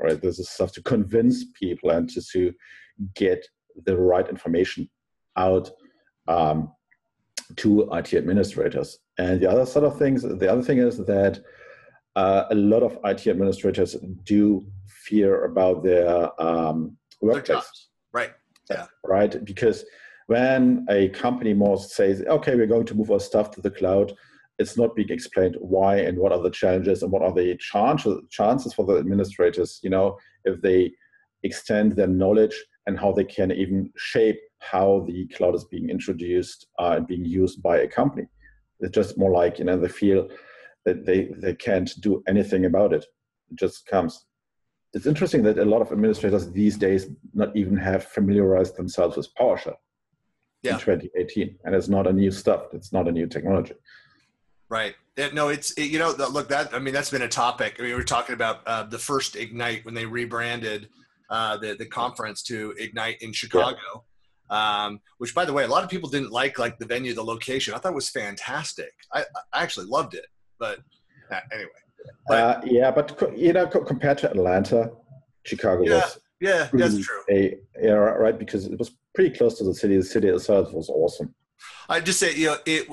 Right? 0.00 0.20
This 0.20 0.40
is 0.40 0.50
stuff 0.50 0.72
to 0.72 0.82
convince 0.82 1.44
people 1.54 1.90
and 1.90 2.10
to, 2.10 2.20
to 2.32 2.52
get 3.14 3.46
the 3.86 3.96
right 3.96 4.28
information 4.28 4.90
out 5.36 5.70
um, 6.26 6.72
to 7.56 7.88
IT 7.92 8.14
administrators. 8.14 8.98
And 9.16 9.40
the 9.40 9.48
other 9.48 9.64
sort 9.64 9.84
of 9.84 9.96
things, 9.96 10.22
the 10.22 10.50
other 10.50 10.62
thing 10.62 10.78
is 10.78 10.98
that 10.98 11.40
uh, 12.16 12.44
a 12.50 12.54
lot 12.54 12.82
of 12.82 12.98
IT 13.04 13.28
administrators 13.28 13.94
do 14.24 14.66
fear 14.88 15.44
about 15.44 15.84
their 15.84 16.28
um, 16.42 16.96
workplace. 17.22 17.88
Right. 18.12 18.32
Yeah. 18.70 18.86
Right. 19.06 19.44
Because 19.44 19.84
when 20.26 20.86
a 20.88 21.08
company 21.10 21.54
more 21.54 21.78
says, 21.78 22.22
okay, 22.22 22.54
we're 22.54 22.66
going 22.66 22.86
to 22.86 22.94
move 22.94 23.10
our 23.10 23.20
stuff 23.20 23.50
to 23.52 23.60
the 23.60 23.70
cloud, 23.70 24.12
it's 24.58 24.76
not 24.76 24.94
being 24.94 25.10
explained 25.10 25.56
why 25.60 25.96
and 25.96 26.18
what 26.18 26.32
are 26.32 26.42
the 26.42 26.50
challenges 26.50 27.02
and 27.02 27.10
what 27.10 27.22
are 27.22 27.32
the 27.32 27.56
chances 27.56 28.18
chances 28.30 28.72
for 28.72 28.84
the 28.84 28.96
administrators 28.96 29.80
you 29.82 29.90
know 29.90 30.16
if 30.44 30.60
they 30.60 30.90
extend 31.42 31.92
their 31.92 32.06
knowledge 32.06 32.56
and 32.86 32.98
how 32.98 33.12
they 33.12 33.24
can 33.24 33.50
even 33.50 33.90
shape 33.96 34.38
how 34.60 35.04
the 35.08 35.26
cloud 35.28 35.54
is 35.54 35.64
being 35.64 35.90
introduced 35.90 36.66
uh, 36.78 36.94
and 36.96 37.06
being 37.06 37.24
used 37.24 37.62
by 37.62 37.78
a 37.78 37.88
company 37.88 38.26
it's 38.80 38.94
just 38.94 39.18
more 39.18 39.32
like 39.32 39.58
you 39.58 39.64
know 39.64 39.76
they 39.76 39.88
feel 39.88 40.28
that 40.84 41.04
they 41.06 41.30
they 41.38 41.54
can't 41.54 41.90
do 42.00 42.22
anything 42.28 42.64
about 42.66 42.92
it 42.92 43.04
it 43.50 43.58
just 43.58 43.86
comes 43.86 44.26
it's 44.94 45.06
interesting 45.06 45.42
that 45.44 45.58
a 45.58 45.64
lot 45.64 45.80
of 45.80 45.90
administrators 45.90 46.50
these 46.50 46.76
days 46.76 47.06
not 47.32 47.54
even 47.56 47.76
have 47.76 48.04
familiarized 48.04 48.76
themselves 48.76 49.16
with 49.16 49.28
PowerShell 49.34 49.76
yeah. 50.62 50.74
in 50.74 50.78
2018, 50.78 51.58
and 51.64 51.74
it's 51.74 51.88
not 51.88 52.06
a 52.06 52.12
new 52.12 52.30
stuff. 52.30 52.66
It's 52.72 52.92
not 52.92 53.08
a 53.08 53.12
new 53.12 53.26
technology. 53.26 53.74
Right. 54.68 54.94
no, 55.34 55.48
it's 55.48 55.72
it, 55.72 55.90
you 55.90 55.98
know 55.98 56.14
look 56.30 56.48
that 56.48 56.74
I 56.74 56.78
mean 56.78 56.94
that's 56.94 57.10
been 57.10 57.22
a 57.22 57.28
topic. 57.28 57.76
I 57.78 57.82
mean 57.82 57.90
we 57.90 57.96
were 57.96 58.04
talking 58.04 58.34
about 58.34 58.66
uh, 58.66 58.84
the 58.84 58.98
first 58.98 59.36
Ignite 59.36 59.84
when 59.84 59.94
they 59.94 60.06
rebranded 60.06 60.88
uh, 61.28 61.56
the 61.58 61.74
the 61.74 61.86
conference 61.86 62.42
to 62.44 62.74
Ignite 62.78 63.20
in 63.20 63.32
Chicago. 63.32 63.76
Yeah. 64.50 64.84
Um, 64.84 65.00
which 65.18 65.34
by 65.34 65.46
the 65.46 65.52
way, 65.52 65.64
a 65.64 65.68
lot 65.68 65.84
of 65.84 65.90
people 65.90 66.08
didn't 66.08 66.30
like 66.30 66.58
like 66.58 66.78
the 66.78 66.86
venue, 66.86 67.14
the 67.14 67.24
location. 67.24 67.74
I 67.74 67.78
thought 67.78 67.94
was 67.94 68.10
fantastic. 68.10 68.92
I, 69.12 69.24
I 69.52 69.62
actually 69.62 69.86
loved 69.86 70.14
it, 70.14 70.26
but 70.58 70.78
uh, 71.30 71.40
anyway. 71.52 71.81
Uh, 72.30 72.60
yeah, 72.64 72.90
but 72.90 73.20
you 73.36 73.52
know, 73.52 73.66
compared 73.66 74.18
to 74.18 74.30
Atlanta, 74.30 74.90
Chicago 75.44 75.84
yeah, 75.84 75.94
was 75.94 76.18
yeah, 76.40 76.68
that's 76.72 76.98
true. 76.98 77.22
A, 77.30 77.56
yeah, 77.80 77.92
right, 77.92 78.36
because 78.36 78.66
it 78.66 78.78
was 78.78 78.96
pretty 79.14 79.36
close 79.36 79.58
to 79.58 79.64
the 79.64 79.74
city. 79.74 79.96
The 79.96 80.02
city 80.02 80.28
itself 80.28 80.72
was 80.72 80.88
awesome. 80.88 81.34
I 81.88 82.00
just 82.00 82.18
say, 82.18 82.34
you 82.34 82.46
know, 82.46 82.56
it. 82.66 82.88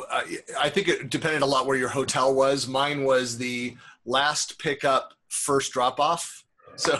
I 0.60 0.70
think 0.70 0.88
it 0.88 1.10
depended 1.10 1.42
a 1.42 1.48
lot 1.48 1.66
where 1.66 1.78
your 1.78 1.90
hotel 1.90 2.34
was. 2.34 2.68
Mine 2.68 3.04
was 3.04 3.38
the 3.38 3.76
last 4.06 4.60
pickup, 4.60 5.14
first 5.30 5.72
drop 5.74 6.00
off, 6.00 6.44
so 6.76 7.00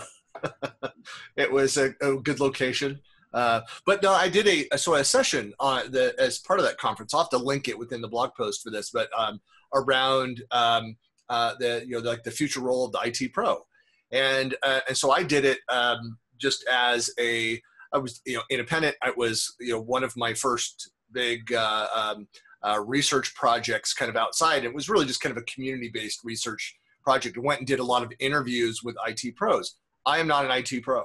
it 1.36 1.52
was 1.52 1.78
a, 1.78 1.94
a 2.02 2.16
good 2.16 2.40
location. 2.40 3.00
Uh, 3.32 3.62
but 3.86 4.02
no, 4.02 4.12
I 4.12 4.28
did 4.28 4.48
a 4.48 4.68
a 4.72 5.04
session 5.04 5.54
on 5.60 5.92
the 5.92 6.16
as 6.18 6.40
part 6.40 6.60
of 6.60 6.66
that 6.66 6.78
conference. 6.78 7.14
I'll 7.14 7.22
have 7.22 7.30
to 7.30 7.38
link 7.38 7.68
it 7.68 7.78
within 7.78 8.02
the 8.02 8.08
blog 8.08 8.34
post 8.36 8.64
for 8.64 8.72
this, 8.72 8.90
but 8.90 9.10
um, 9.16 9.40
around 9.76 10.42
um, 10.52 10.96
uh, 11.30 11.54
the 11.60 11.84
you 11.86 11.92
know 11.92 12.00
like 12.00 12.24
the 12.24 12.32
future 12.32 12.60
role 12.60 12.86
of 12.86 12.92
the 12.92 13.00
IT 13.04 13.34
pro, 13.34 13.66
and 14.12 14.56
uh, 14.64 14.82
and 14.88 14.98
so 14.98 15.12
I 15.12 15.24
did 15.24 15.46
it 15.46 15.60
um, 15.70 16.18
just 16.38 16.66
as 16.72 17.10
a 17.20 17.62
I 17.94 17.98
was 17.98 18.22
you 18.26 18.36
know 18.36 18.44
independent. 18.50 18.96
I 19.02 19.12
was 19.16 19.56
you 19.60 19.74
know 19.74 19.82
one 19.82 20.04
of 20.04 20.16
my 20.18 20.34
first 20.34 20.92
big 21.12 21.54
uh, 21.54 21.88
um, 21.96 22.28
uh, 22.64 22.80
research 22.86 23.34
projects 23.36 23.94
kind 23.94 24.10
of 24.10 24.16
outside. 24.16 24.64
It 24.64 24.74
was 24.74 24.90
really 24.90 25.06
just 25.06 25.22
kind 25.22 25.36
of 25.36 25.42
a 25.42 25.46
community 25.46 25.90
based 25.94 26.22
research 26.24 26.76
project. 27.04 27.38
I 27.38 27.42
went 27.42 27.60
and 27.60 27.68
did 27.68 27.80
a 27.80 27.84
lot 27.84 28.04
of 28.04 28.12
interviews 28.20 28.84
with 28.84 28.96
IT 29.08 29.36
pros. 29.36 29.76
I 30.06 30.20
am 30.20 30.28
not 30.28 30.46
an 30.46 30.52
IT 30.52 30.84
pro. 30.84 31.04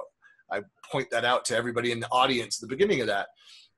I 0.51 0.61
point 0.91 1.09
that 1.11 1.25
out 1.25 1.45
to 1.45 1.55
everybody 1.55 1.91
in 1.91 1.99
the 1.99 2.11
audience 2.11 2.61
at 2.61 2.67
the 2.67 2.75
beginning 2.75 3.01
of 3.01 3.07
that. 3.07 3.27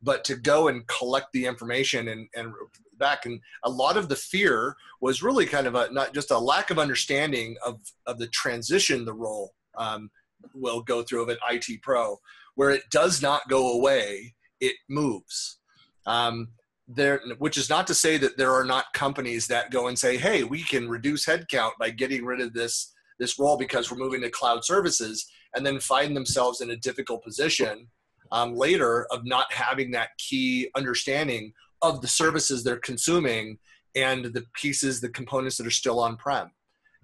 But 0.02 0.24
to 0.26 0.36
go 0.36 0.68
and 0.68 0.86
collect 0.88 1.28
the 1.34 1.46
information 1.46 2.10
and, 2.10 2.28
and 2.36 2.54
back 3.00 3.26
and 3.26 3.40
a 3.64 3.70
lot 3.70 3.98
of 3.98 4.10
the 4.10 4.16
fear 4.16 4.76
was 5.02 5.24
really 5.24 5.46
kind 5.46 5.68
of 5.68 5.76
a 5.76 5.92
not 5.92 6.14
just 6.14 6.32
a 6.32 6.38
lack 6.38 6.70
of 6.70 6.80
understanding 6.80 7.56
of 7.66 7.80
of 8.06 8.20
the 8.20 8.28
transition 8.28 9.06
the 9.06 9.14
role 9.14 9.54
um, 9.78 10.10
will 10.54 10.82
go 10.82 11.04
through 11.04 11.24
of 11.24 11.30
an 11.30 11.38
IT 11.52 11.82
pro, 11.82 12.18
where 12.56 12.72
it 12.72 12.84
does 12.92 13.22
not 13.22 13.48
go 13.50 13.74
away, 13.74 14.36
it 14.60 14.76
moves. 14.90 15.60
Um, 16.06 16.50
there, 16.88 17.22
which 17.38 17.58
is 17.58 17.70
not 17.70 17.86
to 17.88 17.94
say 17.94 18.18
that 18.18 18.38
there 18.38 18.54
are 18.54 18.64
not 18.64 18.94
companies 18.94 19.46
that 19.48 19.72
go 19.72 19.88
and 19.88 20.00
say, 20.00 20.18
"Hey, 20.18 20.44
we 20.44 20.64
can 20.64 20.88
reduce 20.88 21.26
headcount 21.26 21.72
by 21.80 21.90
getting 21.90 22.26
rid 22.26 22.40
of 22.40 22.54
this 22.54 22.94
this 23.20 23.40
role 23.40 23.58
because 23.58 23.92
we're 23.92 23.98
moving 23.98 24.22
to 24.22 24.30
cloud 24.30 24.64
services," 24.64 25.30
and 25.56 25.66
then 25.66 25.80
find 25.80 26.16
themselves 26.16 26.62
in 26.62 26.72
a 26.72 26.78
difficult 26.78 27.24
position 27.24 27.90
um, 28.32 28.56
later 28.56 29.06
of 29.12 29.26
not 29.26 29.52
having 29.52 29.92
that 29.92 30.10
key 30.18 30.70
understanding 30.76 31.54
of 31.82 32.02
the 32.02 32.08
services 32.08 32.64
they're 32.64 32.78
consuming 32.78 33.58
and 33.96 34.26
the 34.26 34.44
pieces, 34.54 35.02
the 35.02 35.10
components 35.10 35.58
that 35.58 35.68
are 35.68 35.72
still 35.72 36.00
on 36.00 36.18
prem. 36.18 36.52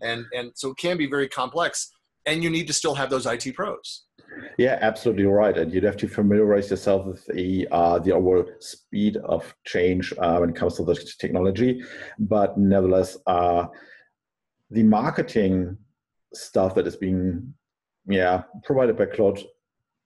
And, 0.02 0.26
and 0.36 0.52
so 0.56 0.72
it 0.72 0.78
can 0.78 0.98
be 0.98 1.08
very 1.08 1.28
complex 1.28 1.92
and 2.26 2.44
you 2.44 2.50
need 2.50 2.68
to 2.68 2.74
still 2.74 2.96
have 2.96 3.10
those 3.10 3.26
IT 3.26 3.54
pros. 3.56 4.04
Yeah, 4.58 4.78
absolutely 4.82 5.26
right. 5.26 5.58
And 5.58 5.74
you'd 5.74 5.84
have 5.84 5.98
to 5.98 6.08
familiarize 6.08 6.70
yourself 6.70 7.06
with 7.06 7.26
the 7.28 7.68
uh, 7.72 8.00
the 8.00 8.14
overall 8.14 8.46
speed 8.60 9.18
of 9.18 9.54
change 9.66 10.14
uh, 10.18 10.38
when 10.38 10.50
it 10.50 10.56
comes 10.56 10.78
to 10.78 10.84
the 10.84 10.96
technology. 11.20 11.84
But 12.18 12.58
nevertheless, 12.58 13.18
uh, 13.28 13.68
the 14.72 14.84
marketing 14.84 15.78
stuff 16.34 16.74
that 16.76 16.88
is 16.88 16.96
being 16.96 17.54
yeah 18.08 18.44
provided 18.64 18.98
by 18.98 19.06
cloud 19.06 19.40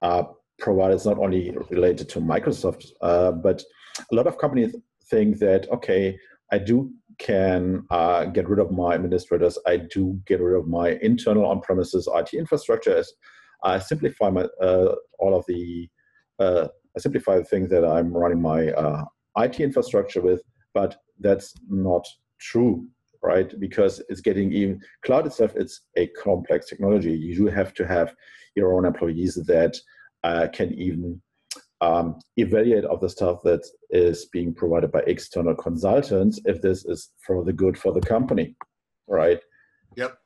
uh, 0.02 0.24
providers 0.60 1.06
not 1.06 1.20
only 1.20 1.56
related 1.70 2.10
to 2.10 2.20
Microsoft, 2.20 2.88
uh, 3.02 3.32
but 3.32 3.64
a 4.12 4.16
lot 4.16 4.28
of 4.28 4.38
companies 4.38 4.76
think 5.10 5.40
that 5.40 5.70
okay, 5.72 6.18
I 6.52 6.58
do 6.58 6.92
can 7.20 7.84
uh, 7.90 8.26
get 8.26 8.48
rid 8.48 8.60
of 8.60 8.72
my 8.72 8.94
administrators. 8.94 9.58
I 9.66 9.78
do 9.78 10.20
get 10.26 10.40
rid 10.40 10.58
of 10.58 10.68
my 10.68 11.00
internal 11.02 11.46
on-premises 11.46 12.08
IT 12.14 12.34
infrastructure. 12.34 13.04
I 13.64 13.80
simplify 13.80 14.30
my 14.30 14.46
uh, 14.62 14.96
all 15.20 15.36
of 15.36 15.46
the 15.48 15.90
uh, 16.40 16.68
I 16.96 17.00
simplify 17.00 17.38
the 17.38 17.44
things 17.44 17.70
that 17.70 17.86
I'm 17.86 18.16
running 18.16 18.42
my 18.42 18.70
uh, 18.70 19.06
IT 19.38 19.60
infrastructure 19.60 20.22
with, 20.22 20.42
but 20.74 20.98
that's 21.20 21.54
not 21.70 22.06
true, 22.40 22.88
right? 23.24 23.52
Because 23.60 24.02
it's 24.10 24.22
getting 24.22 24.52
even 24.54 24.80
cloud 25.04 25.26
itself. 25.26 25.54
It's 25.56 25.82
a 25.96 26.08
complex 26.08 26.68
technology. 26.68 27.14
You 27.14 27.36
do 27.36 27.46
have 27.48 27.74
to 27.76 27.88
have 27.88 28.16
your 28.56 28.74
own 28.74 28.86
employees 28.86 29.36
that 29.48 29.78
uh, 30.27 30.48
can 30.48 30.74
even 30.74 31.22
um, 31.79 32.19
evaluate 32.36 32.86
of 32.86 33.00
the 33.00 33.10
stuff 33.10 33.41
that 33.43 33.63
is 33.89 34.25
being 34.25 34.53
provided 34.53 34.91
by 34.91 35.01
external 35.07 35.55
consultants 35.55 36.39
if 36.46 36.62
this 36.62 36.86
is 36.86 37.12
for 37.25 37.43
the 37.46 37.53
good 37.53 37.77
for 37.77 37.93
the 37.93 38.01
company, 38.01 38.55
right? 39.07 39.39
Yep. 39.96 40.17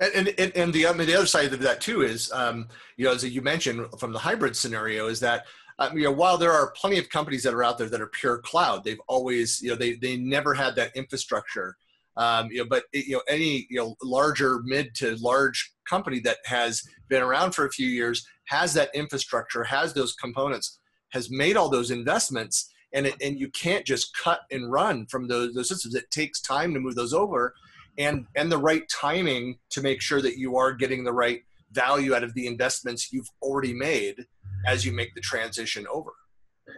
And, 0.00 0.28
and, 0.28 0.52
and 0.56 0.72
the, 0.72 0.86
um, 0.86 0.98
the 0.98 1.14
other 1.14 1.26
side 1.26 1.52
of 1.52 1.60
that 1.60 1.80
too 1.80 2.02
is, 2.02 2.32
um, 2.32 2.68
you 2.96 3.04
know, 3.04 3.12
as 3.12 3.24
you 3.24 3.42
mentioned 3.42 3.86
from 3.98 4.12
the 4.12 4.18
hybrid 4.18 4.56
scenario 4.56 5.06
is 5.06 5.20
that, 5.20 5.44
um, 5.78 5.96
you 5.96 6.04
know, 6.04 6.12
while 6.12 6.36
there 6.36 6.52
are 6.52 6.72
plenty 6.72 6.98
of 6.98 7.08
companies 7.08 7.42
that 7.44 7.54
are 7.54 7.62
out 7.62 7.78
there 7.78 7.88
that 7.88 8.00
are 8.00 8.08
pure 8.08 8.38
cloud, 8.38 8.82
they've 8.82 9.00
always, 9.06 9.62
you 9.62 9.70
know, 9.70 9.76
they, 9.76 9.94
they 9.94 10.16
never 10.16 10.52
had 10.52 10.74
that 10.76 10.96
infrastructure. 10.96 11.76
Um, 12.16 12.48
you 12.50 12.58
know, 12.58 12.68
but 12.68 12.84
it, 12.92 13.06
you 13.06 13.14
know, 13.14 13.22
any 13.28 13.66
you 13.68 13.78
know 13.78 13.96
larger 14.00 14.60
mid 14.64 14.94
to 14.96 15.16
large 15.16 15.73
company 15.88 16.20
that 16.20 16.38
has 16.44 16.82
been 17.08 17.22
around 17.22 17.52
for 17.52 17.66
a 17.66 17.70
few 17.70 17.86
years 17.86 18.26
has 18.46 18.74
that 18.74 18.90
infrastructure, 18.94 19.64
has 19.64 19.94
those 19.94 20.14
components 20.14 20.78
has 21.14 21.30
made 21.30 21.56
all 21.56 21.70
those 21.70 21.90
investments 21.92 22.68
and 22.92 23.06
it, 23.06 23.14
and 23.22 23.38
you 23.38 23.48
can't 23.50 23.84
just 23.84 24.16
cut 24.16 24.40
and 24.50 24.70
run 24.70 25.06
from 25.06 25.26
those, 25.26 25.54
those 25.54 25.68
systems. 25.68 25.94
It 25.94 26.10
takes 26.10 26.40
time 26.40 26.74
to 26.74 26.80
move 26.80 26.94
those 26.94 27.12
over, 27.12 27.54
and 27.98 28.26
and 28.36 28.50
the 28.50 28.58
right 28.58 28.88
timing 28.88 29.58
to 29.70 29.82
make 29.82 30.00
sure 30.00 30.22
that 30.22 30.38
you 30.38 30.56
are 30.56 30.72
getting 30.72 31.02
the 31.02 31.12
right 31.12 31.42
value 31.72 32.14
out 32.14 32.22
of 32.22 32.34
the 32.34 32.46
investments 32.46 33.12
you've 33.12 33.30
already 33.42 33.72
made 33.72 34.26
as 34.66 34.84
you 34.84 34.92
make 34.92 35.12
the 35.14 35.20
transition 35.20 35.86
over. 35.92 36.12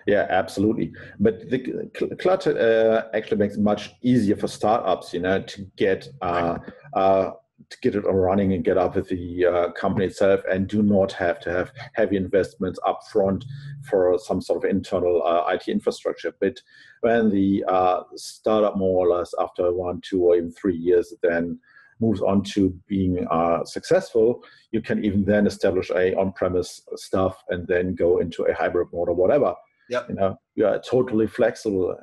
Yeah, 0.07 0.27
absolutely. 0.31 0.93
But 1.21 1.51
the 1.51 1.91
cloud 2.19 2.47
uh, 2.47 3.05
actually 3.13 3.37
makes 3.37 3.57
it 3.57 3.61
much 3.61 3.95
easier 4.03 4.37
for 4.37 4.49
startups, 4.49 5.13
you 5.13 5.21
know, 5.21 5.43
to 5.43 5.67
get 5.77 6.09
uh, 6.23 6.59
uh, 6.95 7.33
to 7.71 7.79
get 7.81 7.95
it 7.95 8.07
on 8.07 8.15
running 8.15 8.53
and 8.53 8.65
get 8.65 8.79
up 8.79 8.97
with 8.97 9.09
the 9.09 9.47
uh, 9.47 9.73
company 9.73 10.07
itself 10.07 10.41
and 10.51 10.69
do 10.69 10.83
not 10.83 11.13
have 11.13 11.41
to 11.41 11.51
have 11.51 11.73
heavy 11.95 12.17
investments 12.17 12.79
up 12.87 13.01
front 13.11 13.45
for 13.83 14.19
some 14.19 14.41
sort 14.41 14.65
of 14.65 14.71
internal 14.71 15.23
uh, 15.25 15.45
IT 15.49 15.69
infrastructure. 15.69 16.33
But 16.41 16.61
when 17.01 17.31
the 17.31 17.65
uh, 17.69 18.03
startup 18.15 18.77
more 18.77 19.07
or 19.07 19.17
less 19.17 19.33
after 19.39 19.73
one, 19.73 20.01
two, 20.03 20.23
or 20.23 20.37
even 20.37 20.53
three 20.53 20.77
years 20.77 21.13
then 21.23 21.59
moves 21.99 22.21
on 22.21 22.43
to 22.43 22.79
being 22.87 23.27
uh, 23.31 23.65
successful, 23.65 24.43
you 24.71 24.83
can 24.83 25.05
even 25.05 25.25
then 25.25 25.47
establish 25.47 25.91
a 25.91 26.15
on-premise 26.15 26.83
stuff 26.95 27.43
and 27.49 27.67
then 27.67 27.95
go 27.95 28.19
into 28.19 28.43
a 28.43 28.55
hybrid 28.55 28.89
mode 28.93 29.09
or 29.09 29.15
whatever. 29.15 29.55
Yep. 29.89 30.11
You 30.11 30.15
know, 30.17 30.37
you 30.55 30.67
are 30.67 30.79
totally 30.81 31.27
flexible 31.27 31.97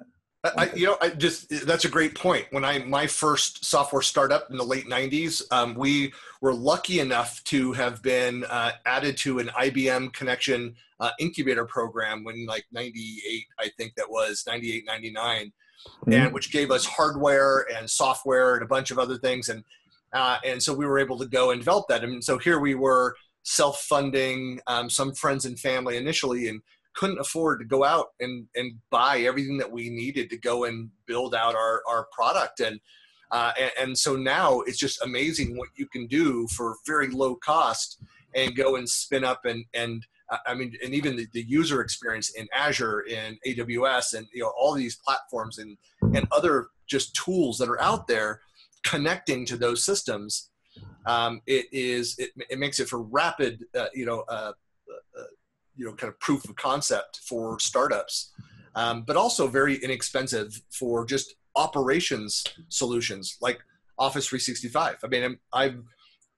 I, 0.44 0.72
you 0.76 0.88
know, 0.88 0.98
I 1.00 1.10
just 1.10 1.66
that's 1.66 1.86
a 1.86 1.90
great 1.90 2.16
point. 2.16 2.48
When 2.52 2.66
I 2.66 2.80
my 2.80 3.08
first 3.08 3.64
software 3.64 4.02
startup 4.02 4.52
in 4.52 4.58
the 4.58 4.64
late 4.64 4.88
'90s, 4.88 5.42
um, 5.52 5.74
we 5.74 6.14
were 6.42 6.54
lucky 6.54 7.00
enough 7.00 7.42
to 7.46 7.72
have 7.74 8.02
been 8.02 8.44
uh, 8.46 8.72
added 8.86 9.16
to 9.20 9.40
an 9.40 9.48
IBM 9.48 10.12
Connection 10.12 10.76
uh, 11.00 11.12
incubator 11.18 11.66
program 11.66 12.26
when 12.26 12.46
like 12.46 12.66
'98, 12.74 13.46
I 13.58 13.70
think 13.78 13.96
that 13.96 14.10
was 14.10 14.44
'98, 14.46 14.84
'99, 14.86 15.54
mm-hmm. 15.88 16.14
and 16.14 16.34
which 16.34 16.52
gave 16.52 16.72
us 16.72 16.86
hardware 16.86 17.66
and 17.74 17.90
software 17.90 18.56
and 18.56 18.64
a 18.64 18.68
bunch 18.68 18.92
of 18.92 19.00
other 19.00 19.18
things, 19.18 19.48
and 19.48 19.64
uh, 20.12 20.40
and 20.44 20.62
so 20.62 20.74
we 20.74 20.86
were 20.86 21.00
able 21.00 21.18
to 21.20 21.26
go 21.26 21.52
and 21.52 21.62
develop 21.62 21.88
that. 21.88 22.04
And 22.04 22.22
so 22.22 22.38
here 22.38 22.60
we 22.60 22.76
were 22.76 23.16
self-funding 23.44 24.60
um, 24.68 24.90
some 24.90 25.14
friends 25.14 25.46
and 25.46 25.58
family 25.58 25.96
initially, 25.96 26.50
and 26.50 26.62
couldn't 26.96 27.20
afford 27.20 27.60
to 27.60 27.66
go 27.66 27.84
out 27.84 28.08
and, 28.20 28.48
and 28.56 28.74
buy 28.90 29.20
everything 29.20 29.58
that 29.58 29.72
we 29.72 29.90
needed 29.90 30.30
to 30.30 30.38
go 30.38 30.66
and 30.66 30.90
build 31.06 31.34
out 31.34 31.56
our, 31.56 31.82
our 31.88 32.08
product. 32.12 32.60
And, 32.60 32.80
Uh, 33.32 33.52
and, 33.60 33.72
and, 33.82 33.98
so 33.98 34.16
now 34.16 34.62
it's 34.68 34.78
just 34.78 35.02
amazing 35.02 35.58
what 35.58 35.70
you 35.76 35.88
can 35.88 36.06
do 36.06 36.48
for 36.56 36.76
very 36.86 37.10
low 37.10 37.36
cost 37.36 37.98
and 38.36 38.56
go 38.56 38.76
and 38.76 38.88
spin 38.88 39.24
up 39.24 39.46
and 39.46 39.66
and 39.74 40.06
uh, 40.30 40.38
I 40.48 40.54
mean, 40.54 40.74
and 40.84 40.94
even 40.94 41.16
the, 41.16 41.28
the 41.34 41.44
user 41.44 41.82
experience 41.82 42.30
in 42.32 42.48
Azure, 42.54 43.02
in 43.02 43.38
AWS, 43.46 44.16
and 44.16 44.28
you 44.34 44.42
know 44.42 44.54
all 44.58 44.74
these 44.74 44.96
platforms 44.96 45.58
and 45.58 45.78
and 46.16 46.28
other 46.32 46.68
just 46.88 47.16
tools 47.16 47.58
that 47.58 47.70
are 47.70 47.82
out 47.82 48.08
there 48.08 48.42
connecting 48.84 49.46
to 49.46 49.58
those 49.58 49.84
systems. 49.84 50.50
Um, 51.06 51.42
it 51.46 51.66
is 51.72 52.18
it, 52.18 52.32
it 52.50 52.58
makes 52.60 52.80
it 52.80 52.90
for 52.90 53.02
rapid, 53.02 53.66
uh, 53.78 53.88
you 53.94 54.06
know, 54.06 54.24
uh, 54.28 54.54
you 55.76 55.86
know, 55.86 55.94
kind 55.94 56.12
of 56.12 56.20
proof 56.20 56.44
of 56.46 56.56
concept 56.56 57.20
for 57.28 57.60
startups, 57.60 58.32
um, 58.76 59.04
but 59.04 59.16
also 59.16 59.48
very 59.48 59.76
inexpensive 59.76 60.62
for 60.72 61.06
just 61.06 61.36
operations 61.56 62.44
solutions 62.70 63.38
like 63.42 63.60
Office 63.98 64.28
365. 64.28 64.98
I 65.04 65.08
mean, 65.08 65.38
i 65.54 65.64
have 65.64 65.76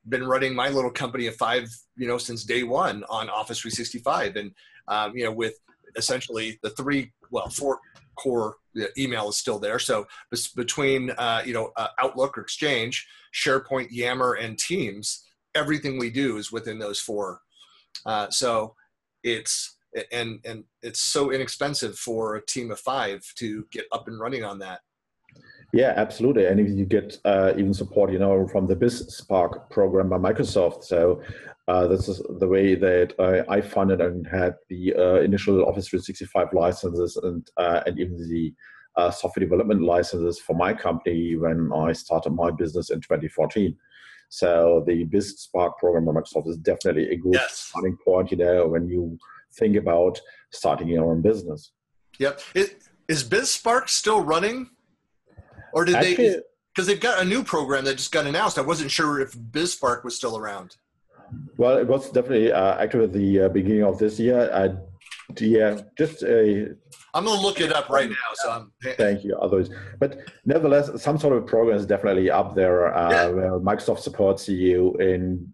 been 0.08 0.28
running 0.28 0.54
my 0.54 0.70
little 0.70 0.92
company 0.92 1.28
of 1.28 1.36
five, 1.36 1.68
you 1.96 2.08
know, 2.08 2.18
since 2.18 2.44
day 2.44 2.64
one 2.64 3.04
on 3.10 3.30
Office 3.30 3.60
365, 3.60 4.36
and 4.36 4.52
um, 4.88 5.16
you 5.18 5.24
know, 5.24 5.32
with 5.32 5.56
essentially 5.96 6.60
the 6.62 6.70
three, 6.72 7.12
well, 7.32 7.50
four 7.50 7.80
core 8.16 8.56
email 8.98 9.30
is 9.30 9.38
still 9.38 9.60
there. 9.60 9.80
So 9.80 10.06
between 10.56 11.12
uh, 11.12 11.42
you 11.46 11.54
know 11.54 11.72
uh, 11.78 11.88
Outlook 12.00 12.38
or 12.38 12.42
Exchange, 12.42 13.08
SharePoint, 13.34 13.88
Yammer, 13.92 14.34
and 14.34 14.58
Teams, 14.58 15.24
everything 15.54 15.98
we 15.98 16.10
do 16.10 16.38
is 16.38 16.52
within 16.52 16.80
those 16.80 17.00
four. 17.00 17.42
Uh, 18.06 18.30
so 18.30 18.76
it's 19.26 19.76
and 20.12 20.40
and 20.46 20.64
it's 20.82 21.02
so 21.02 21.32
inexpensive 21.32 21.98
for 21.98 22.36
a 22.36 22.46
team 22.46 22.72
of 22.72 22.80
five 22.80 23.22
to 23.36 23.66
get 23.72 23.86
up 23.92 24.08
and 24.08 24.20
running 24.20 24.44
on 24.44 24.60
that. 24.60 24.80
Yeah, 25.74 25.94
absolutely. 25.98 26.46
And 26.46 26.60
if 26.60 26.70
you 26.70 26.86
get 26.86 27.18
uh, 27.26 27.52
even 27.58 27.74
support, 27.74 28.12
you 28.12 28.20
know, 28.20 28.48
from 28.48 28.68
the 28.68 28.76
BizSpark 28.76 29.70
program 29.70 30.08
by 30.08 30.18
Microsoft. 30.18 30.86
So 30.86 31.22
uh, 31.68 31.88
this 31.88 32.08
is 32.08 32.22
the 32.40 32.48
way 32.48 32.76
that 32.76 33.14
I, 33.20 33.56
I 33.56 33.62
funded 33.62 34.00
and 34.00 34.26
had 34.28 34.56
the 34.70 34.94
uh, 34.96 35.20
initial 35.22 35.66
Office 35.66 35.90
365 35.90 36.54
licenses 36.54 37.18
and 37.18 37.50
uh, 37.58 37.82
and 37.86 38.00
even 38.00 38.18
the 38.30 38.54
uh, 38.96 39.12
software 39.12 39.46
development 39.46 39.82
licenses 39.82 40.40
for 40.40 40.56
my 40.56 40.74
company 40.74 41.36
when 41.36 41.72
I 41.76 41.92
started 41.92 42.30
my 42.30 42.52
business 42.52 42.92
in 42.92 43.02
2014. 43.02 43.76
So 44.30 44.84
the 44.86 45.06
BizSpark 45.06 45.78
program 45.78 46.06
by 46.06 46.12
Microsoft 46.12 46.48
is 46.48 46.58
definitely 46.58 47.10
a 47.12 47.16
good 47.16 47.34
yes. 47.34 47.70
starting 47.70 47.98
point, 48.04 48.32
you 48.32 48.38
know, 48.38 48.68
when 48.68 48.88
you 48.88 49.18
think 49.58 49.76
about 49.76 50.20
starting 50.52 50.88
your 50.88 51.06
own 51.06 51.22
business. 51.22 51.72
Yep. 52.20 52.42
It, 52.54 52.84
is 53.08 53.24
BizSpark 53.24 53.90
still 53.90 54.22
running? 54.22 54.70
Or 55.74 55.86
did 55.86 55.96
Actually, 55.96 56.16
they? 56.16 56.40
Because 56.74 56.88
they've 56.88 57.00
got 57.00 57.22
a 57.22 57.26
new 57.26 57.44
program 57.44 57.86
that 57.86 57.98
just 57.98 58.12
got 58.12 58.26
announced. 58.26 58.58
I 58.58 58.62
wasn't 58.62 58.92
sure 58.92 59.20
if 59.20 59.34
BizSpark 59.34 60.04
was 60.04 60.16
still 60.16 60.38
around. 60.38 60.76
Well, 61.58 61.78
it 61.78 61.88
was 61.88 62.10
definitely 62.12 62.52
uh, 62.52 62.78
active 62.78 63.02
at 63.02 63.14
the 63.14 63.42
uh, 63.42 63.50
beginning 63.50 63.84
of 63.84 63.98
this 63.98 64.20
year. 64.20 64.50
I, 64.54 64.76
yeah, 65.40 65.82
just 65.98 66.24
a. 66.24 66.76
I'm 67.14 67.26
gonna 67.26 67.42
look 67.42 67.60
it 67.60 67.74
up 67.74 67.90
right 67.90 68.10
now. 68.10 68.16
So 68.36 68.52
I'm. 68.52 68.72
Thank 68.98 69.24
you. 69.24 69.36
Others, 69.38 69.70
but 70.00 70.20
nevertheless, 70.46 71.02
some 71.02 71.18
sort 71.18 71.38
of 71.38 71.46
program 71.48 71.78
is 71.78 71.86
definitely 71.86 72.30
up 72.30 72.56
there 72.56 72.96
uh, 72.96 73.10
yeah. 73.10 73.28
Microsoft 73.60 74.00
supports 74.00 74.48
you 74.48 74.94
in 74.96 75.54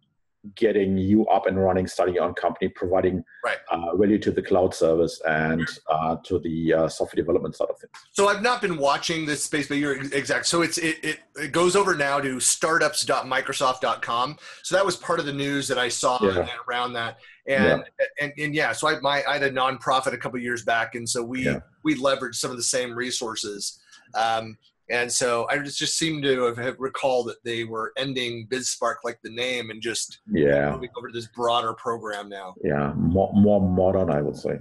getting 0.55 0.97
you 0.97 1.25
up 1.27 1.45
and 1.45 1.59
running, 1.59 1.85
starting 1.85 2.15
your 2.15 2.23
own 2.23 2.33
company, 2.33 2.67
providing 2.69 3.23
right. 3.45 3.57
uh, 3.69 3.95
value 3.95 4.17
to 4.17 4.31
the 4.31 4.41
cloud 4.41 4.73
service 4.73 5.21
and 5.27 5.67
uh, 5.87 6.15
to 6.23 6.39
the 6.39 6.73
uh, 6.73 6.87
software 6.87 7.21
development 7.21 7.55
side 7.55 7.67
of 7.69 7.77
things. 7.79 7.91
So 8.11 8.27
I've 8.27 8.41
not 8.41 8.61
been 8.61 8.77
watching 8.77 9.25
this 9.25 9.43
space, 9.43 9.67
but 9.67 9.77
you're 9.77 10.01
exact. 10.01 10.47
So 10.47 10.61
it's 10.61 10.77
it, 10.77 10.97
it, 11.03 11.19
it 11.35 11.51
goes 11.51 11.75
over 11.75 11.95
now 11.95 12.19
to 12.19 12.39
startups.microsoft.com. 12.39 14.37
So 14.63 14.75
that 14.75 14.85
was 14.85 14.95
part 14.95 15.19
of 15.19 15.25
the 15.25 15.33
news 15.33 15.67
that 15.67 15.77
I 15.77 15.89
saw 15.89 16.17
yeah. 16.23 16.47
around 16.67 16.93
that. 16.93 17.19
And, 17.47 17.83
yeah. 17.99 18.05
and 18.19 18.33
and 18.37 18.55
yeah, 18.55 18.71
so 18.71 18.87
I 18.87 18.99
my 18.99 19.23
I 19.27 19.33
had 19.33 19.43
a 19.43 19.51
nonprofit 19.51 20.13
a 20.13 20.17
couple 20.17 20.39
years 20.39 20.63
back, 20.63 20.95
and 20.95 21.07
so 21.07 21.23
we 21.23 21.45
yeah. 21.45 21.59
we 21.83 21.95
leveraged 21.95 22.35
some 22.35 22.51
of 22.51 22.57
the 22.57 22.63
same 22.63 22.93
resources. 22.93 23.79
Um, 24.13 24.57
and 24.91 25.11
so 25.11 25.47
I 25.49 25.57
just, 25.59 25.79
just 25.79 25.97
seem 25.97 26.21
to 26.21 26.53
have 26.53 26.75
recalled 26.77 27.27
that 27.27 27.43
they 27.43 27.63
were 27.63 27.93
ending 27.97 28.47
BizSpark 28.47 28.95
like 29.03 29.19
the 29.23 29.31
name 29.31 29.69
and 29.69 29.81
just 29.81 30.19
yeah 30.31 30.71
moving 30.71 30.89
over 30.97 31.07
to 31.07 31.13
this 31.13 31.27
broader 31.27 31.73
program 31.73 32.29
now. 32.29 32.55
Yeah, 32.63 32.93
more, 32.95 33.31
more 33.33 33.61
modern, 33.61 34.11
I 34.11 34.21
would 34.21 34.35
say. 34.35 34.59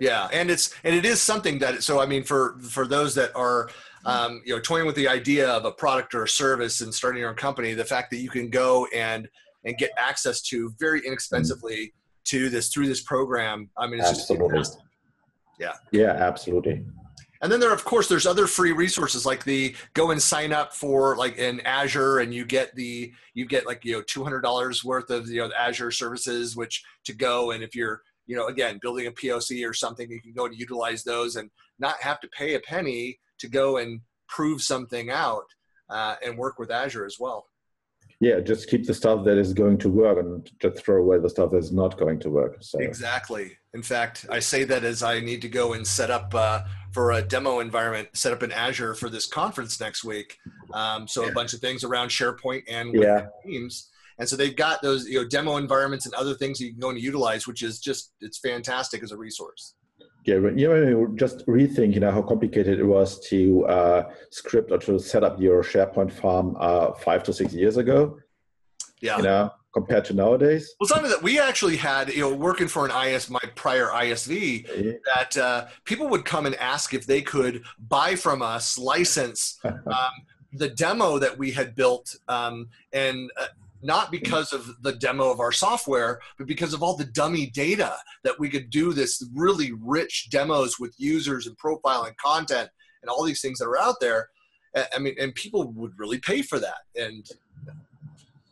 Yeah, 0.00 0.28
and 0.32 0.50
it's 0.50 0.74
and 0.84 0.94
it 0.94 1.04
is 1.04 1.20
something 1.20 1.58
that 1.60 1.82
so 1.82 2.00
I 2.00 2.06
mean 2.06 2.22
for 2.22 2.58
for 2.60 2.86
those 2.86 3.14
that 3.14 3.34
are 3.36 3.68
um, 4.04 4.42
you 4.44 4.54
know 4.54 4.60
toying 4.60 4.86
with 4.86 4.96
the 4.96 5.08
idea 5.08 5.48
of 5.48 5.64
a 5.64 5.72
product 5.72 6.14
or 6.14 6.24
a 6.24 6.28
service 6.28 6.80
and 6.80 6.92
starting 6.92 7.20
your 7.20 7.30
own 7.30 7.36
company, 7.36 7.74
the 7.74 7.84
fact 7.84 8.10
that 8.10 8.18
you 8.18 8.30
can 8.30 8.50
go 8.50 8.86
and 8.94 9.28
and 9.64 9.76
get 9.76 9.90
access 9.98 10.40
to 10.42 10.72
very 10.78 11.06
inexpensively 11.06 11.76
mm-hmm. 11.76 12.36
to 12.36 12.48
this 12.48 12.68
through 12.68 12.86
this 12.86 13.02
program, 13.02 13.70
I 13.76 13.86
mean, 13.86 14.00
it's 14.00 14.10
absolutely. 14.10 14.58
just 14.58 14.78
yeah. 15.58 15.72
Yeah, 15.90 16.12
absolutely. 16.12 16.84
And 17.46 17.52
then 17.52 17.60
there, 17.60 17.72
of 17.72 17.84
course, 17.84 18.08
there's 18.08 18.26
other 18.26 18.48
free 18.48 18.72
resources 18.72 19.24
like 19.24 19.44
the 19.44 19.76
go 19.94 20.10
and 20.10 20.20
sign 20.20 20.52
up 20.52 20.74
for 20.74 21.16
like 21.16 21.36
in 21.36 21.60
Azure, 21.60 22.18
and 22.18 22.34
you 22.34 22.44
get 22.44 22.74
the 22.74 23.12
you 23.34 23.46
get 23.46 23.66
like 23.66 23.84
you 23.84 23.92
know 23.92 24.02
two 24.02 24.24
hundred 24.24 24.40
dollars 24.40 24.82
worth 24.82 25.10
of 25.10 25.28
you 25.28 25.42
know 25.42 25.50
Azure 25.56 25.92
services, 25.92 26.56
which 26.56 26.82
to 27.04 27.14
go 27.14 27.52
and 27.52 27.62
if 27.62 27.76
you're 27.76 28.02
you 28.26 28.34
know 28.34 28.48
again 28.48 28.80
building 28.82 29.06
a 29.06 29.12
POC 29.12 29.64
or 29.64 29.72
something, 29.72 30.10
you 30.10 30.20
can 30.20 30.32
go 30.32 30.46
and 30.46 30.56
utilize 30.56 31.04
those 31.04 31.36
and 31.36 31.48
not 31.78 31.94
have 32.02 32.18
to 32.18 32.28
pay 32.36 32.54
a 32.54 32.58
penny 32.58 33.16
to 33.38 33.46
go 33.46 33.76
and 33.76 34.00
prove 34.28 34.60
something 34.60 35.08
out 35.08 35.44
uh, 35.88 36.16
and 36.24 36.36
work 36.36 36.58
with 36.58 36.72
Azure 36.72 37.06
as 37.06 37.18
well 37.20 37.46
yeah 38.20 38.40
just 38.40 38.68
keep 38.68 38.86
the 38.86 38.94
stuff 38.94 39.24
that 39.24 39.38
is 39.38 39.52
going 39.52 39.76
to 39.78 39.88
work 39.88 40.18
and 40.18 40.50
just 40.60 40.84
throw 40.84 40.96
away 40.96 41.18
the 41.18 41.28
stuff 41.28 41.50
that's 41.52 41.70
not 41.70 41.98
going 41.98 42.18
to 42.18 42.30
work 42.30 42.56
so. 42.60 42.78
Exactly. 42.78 43.52
In 43.74 43.82
fact 43.82 44.26
i 44.30 44.38
say 44.38 44.64
that 44.64 44.84
as 44.84 45.02
i 45.02 45.20
need 45.20 45.42
to 45.42 45.48
go 45.48 45.74
and 45.74 45.86
set 45.86 46.10
up 46.10 46.34
uh, 46.34 46.62
for 46.92 47.12
a 47.12 47.22
demo 47.22 47.60
environment 47.60 48.08
set 48.14 48.32
up 48.32 48.42
in 48.42 48.52
azure 48.52 48.94
for 48.94 49.10
this 49.10 49.26
conference 49.26 49.78
next 49.80 50.04
week. 50.04 50.38
Um, 50.72 51.06
so 51.06 51.24
yeah. 51.24 51.30
a 51.30 51.32
bunch 51.32 51.52
of 51.52 51.60
things 51.60 51.84
around 51.84 52.08
sharepoint 52.08 52.62
and 52.68 52.94
yeah. 52.94 53.26
teams. 53.44 53.90
And 54.18 54.26
so 54.26 54.34
they've 54.34 54.56
got 54.56 54.80
those 54.80 55.06
you 55.06 55.20
know 55.20 55.28
demo 55.28 55.56
environments 55.58 56.06
and 56.06 56.14
other 56.14 56.34
things 56.34 56.60
you 56.60 56.70
can 56.70 56.80
go 56.80 56.90
and 56.90 56.98
utilize 56.98 57.46
which 57.46 57.62
is 57.62 57.78
just 57.78 58.12
it's 58.20 58.38
fantastic 58.38 59.02
as 59.02 59.12
a 59.12 59.16
resource 59.16 59.74
yeah, 60.26 60.34
you 60.34 60.68
know, 60.68 61.06
just 61.14 61.46
rethink, 61.46 61.94
you 61.94 62.00
know, 62.00 62.10
how 62.10 62.22
complicated 62.22 62.80
it 62.80 62.84
was 62.84 63.20
to 63.28 63.64
uh, 63.66 64.10
script 64.30 64.72
or 64.72 64.78
to 64.78 64.98
set 64.98 65.22
up 65.22 65.40
your 65.40 65.62
SharePoint 65.62 66.12
farm 66.12 66.56
uh, 66.58 66.92
five 66.92 67.22
to 67.24 67.32
six 67.32 67.52
years 67.52 67.76
ago. 67.76 68.18
Yeah. 69.00 69.18
You 69.18 69.22
know, 69.24 69.50
compared 69.72 70.04
to 70.06 70.14
nowadays. 70.14 70.74
Well, 70.80 70.88
something 70.88 71.10
that 71.10 71.22
we 71.22 71.38
actually 71.38 71.76
had, 71.76 72.08
you 72.08 72.22
know, 72.22 72.34
working 72.34 72.66
for 72.66 72.86
an 72.86 73.08
IS, 73.08 73.30
my 73.30 73.40
prior 73.54 73.88
ISV, 73.88 74.66
yeah. 74.84 74.92
that 75.14 75.36
uh, 75.36 75.66
people 75.84 76.08
would 76.08 76.24
come 76.24 76.46
and 76.46 76.54
ask 76.56 76.94
if 76.94 77.06
they 77.06 77.22
could 77.22 77.62
buy 77.78 78.16
from 78.16 78.42
us, 78.42 78.78
license 78.78 79.58
um, 79.64 80.14
the 80.52 80.68
demo 80.68 81.18
that 81.18 81.36
we 81.36 81.50
had 81.50 81.74
built, 81.74 82.16
um, 82.28 82.68
and 82.92 83.30
uh, 83.38 83.46
not 83.86 84.10
because 84.10 84.52
of 84.52 84.82
the 84.82 84.92
demo 84.92 85.30
of 85.30 85.40
our 85.40 85.52
software, 85.52 86.20
but 86.36 86.46
because 86.46 86.74
of 86.74 86.82
all 86.82 86.96
the 86.96 87.04
dummy 87.04 87.46
data 87.46 87.94
that 88.24 88.38
we 88.38 88.50
could 88.50 88.68
do 88.70 88.92
this 88.92 89.26
really 89.34 89.72
rich 89.80 90.28
demos 90.30 90.78
with 90.78 90.94
users 90.98 91.46
and 91.46 91.56
profile 91.56 92.04
and 92.04 92.16
content 92.18 92.68
and 93.02 93.08
all 93.08 93.24
these 93.24 93.40
things 93.40 93.58
that 93.58 93.66
are 93.66 93.78
out 93.78 93.96
there. 94.00 94.28
I 94.94 94.98
mean, 94.98 95.14
and 95.18 95.34
people 95.34 95.72
would 95.72 95.92
really 95.98 96.18
pay 96.18 96.42
for 96.42 96.58
that. 96.58 96.80
And 96.96 97.26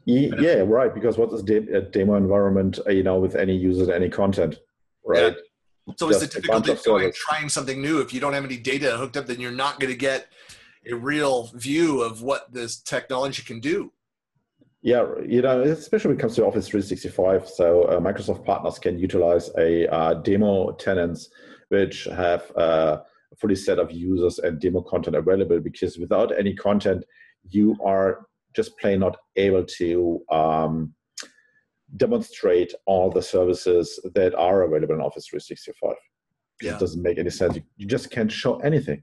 yeah, 0.07 0.63
right. 0.67 0.95
Because 0.95 1.19
what 1.19 1.33
is 1.33 1.43
a 1.43 1.81
demo 1.83 2.15
environment, 2.15 2.79
uh, 2.87 2.91
you 2.91 3.03
know, 3.03 3.19
with 3.19 3.35
any 3.35 3.57
users, 3.57 3.89
any 3.89 4.09
content, 4.09 4.57
right? 5.05 5.35
Yeah. 5.87 5.95
So 5.97 6.09
it's 6.09 6.21
the 6.21 6.27
difficulty 6.27 6.73
of 6.73 6.83
going, 6.83 7.13
trying 7.15 7.51
something 7.51 7.83
new. 7.83 8.01
If 8.01 8.15
you 8.15 8.21
don't 8.21 8.33
have 8.33 8.45
any 8.45 8.57
data 8.57 8.97
hooked 8.97 9.19
up, 9.19 9.27
then 9.27 9.39
you're 9.39 9.53
not 9.53 9.81
going 9.81 9.93
to 9.93 9.99
get 9.99 10.29
a 10.91 10.95
real 10.95 11.51
view 11.55 12.01
of 12.01 12.23
what 12.23 12.53
this 12.53 12.81
technology 12.81 13.43
can 13.43 13.61
do. 13.61 13.93
Yeah, 14.85 15.07
you 15.27 15.41
know, 15.41 15.63
especially 15.63 16.11
when 16.11 16.19
it 16.19 16.21
comes 16.21 16.37
to 16.37 16.45
Office 16.45 16.69
365, 16.69 17.49
so 17.49 17.85
uh, 17.85 18.01
Microsoft 18.01 18.45
partners 18.45 18.79
can 18.79 18.99
utilize 18.99 19.51
a 19.57 19.91
uh, 19.91 20.13
demo 20.13 20.73
tenants 20.73 21.31
which 21.71 22.05
have 22.05 22.53
uh, 22.55 22.99
a 23.33 23.37
fully 23.37 23.55
set 23.55 23.79
of 23.79 23.91
users 23.91 24.41
and 24.41 24.61
demo 24.61 24.83
content 24.83 25.17
available. 25.17 25.59
Because 25.59 25.97
without 25.97 26.39
any 26.39 26.55
content, 26.55 27.03
you 27.49 27.75
are 27.83 28.27
just 28.55 28.79
plain 28.79 29.01
not 29.01 29.17
able 29.37 29.65
to 29.65 30.23
um, 30.31 30.93
demonstrate 31.97 32.75
all 32.85 33.11
the 33.11 33.23
services 33.23 33.99
that 34.15 34.35
are 34.35 34.65
available 34.65 34.97
in 34.97 35.01
Office 35.01 35.29
365. 35.29 35.95
Yeah. 36.61 36.75
It 36.75 36.81
doesn't 36.81 37.03
make 37.03 37.17
any 37.17 37.31
sense. 37.31 37.57
You, 37.57 37.63
you 37.79 37.87
just 37.87 38.11
can't 38.11 38.31
show 38.31 38.59
anything 38.59 39.03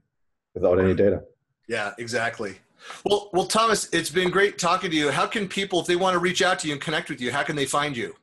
without 0.54 0.78
any 0.78 0.94
data. 0.94 1.22
Yeah, 1.66 1.92
exactly. 1.98 2.54
Well, 3.04 3.30
well, 3.32 3.46
Thomas, 3.46 3.88
it's 3.92 4.10
been 4.10 4.30
great 4.30 4.58
talking 4.58 4.90
to 4.90 4.96
you. 4.96 5.10
How 5.10 5.26
can 5.26 5.48
people, 5.48 5.80
if 5.80 5.86
they 5.86 5.96
want 5.96 6.14
to 6.14 6.18
reach 6.18 6.42
out 6.42 6.58
to 6.60 6.68
you 6.68 6.74
and 6.74 6.82
connect 6.82 7.10
with 7.10 7.20
you, 7.20 7.32
how 7.32 7.42
can 7.42 7.56
they 7.56 7.66
find 7.66 7.96
you? 7.96 8.14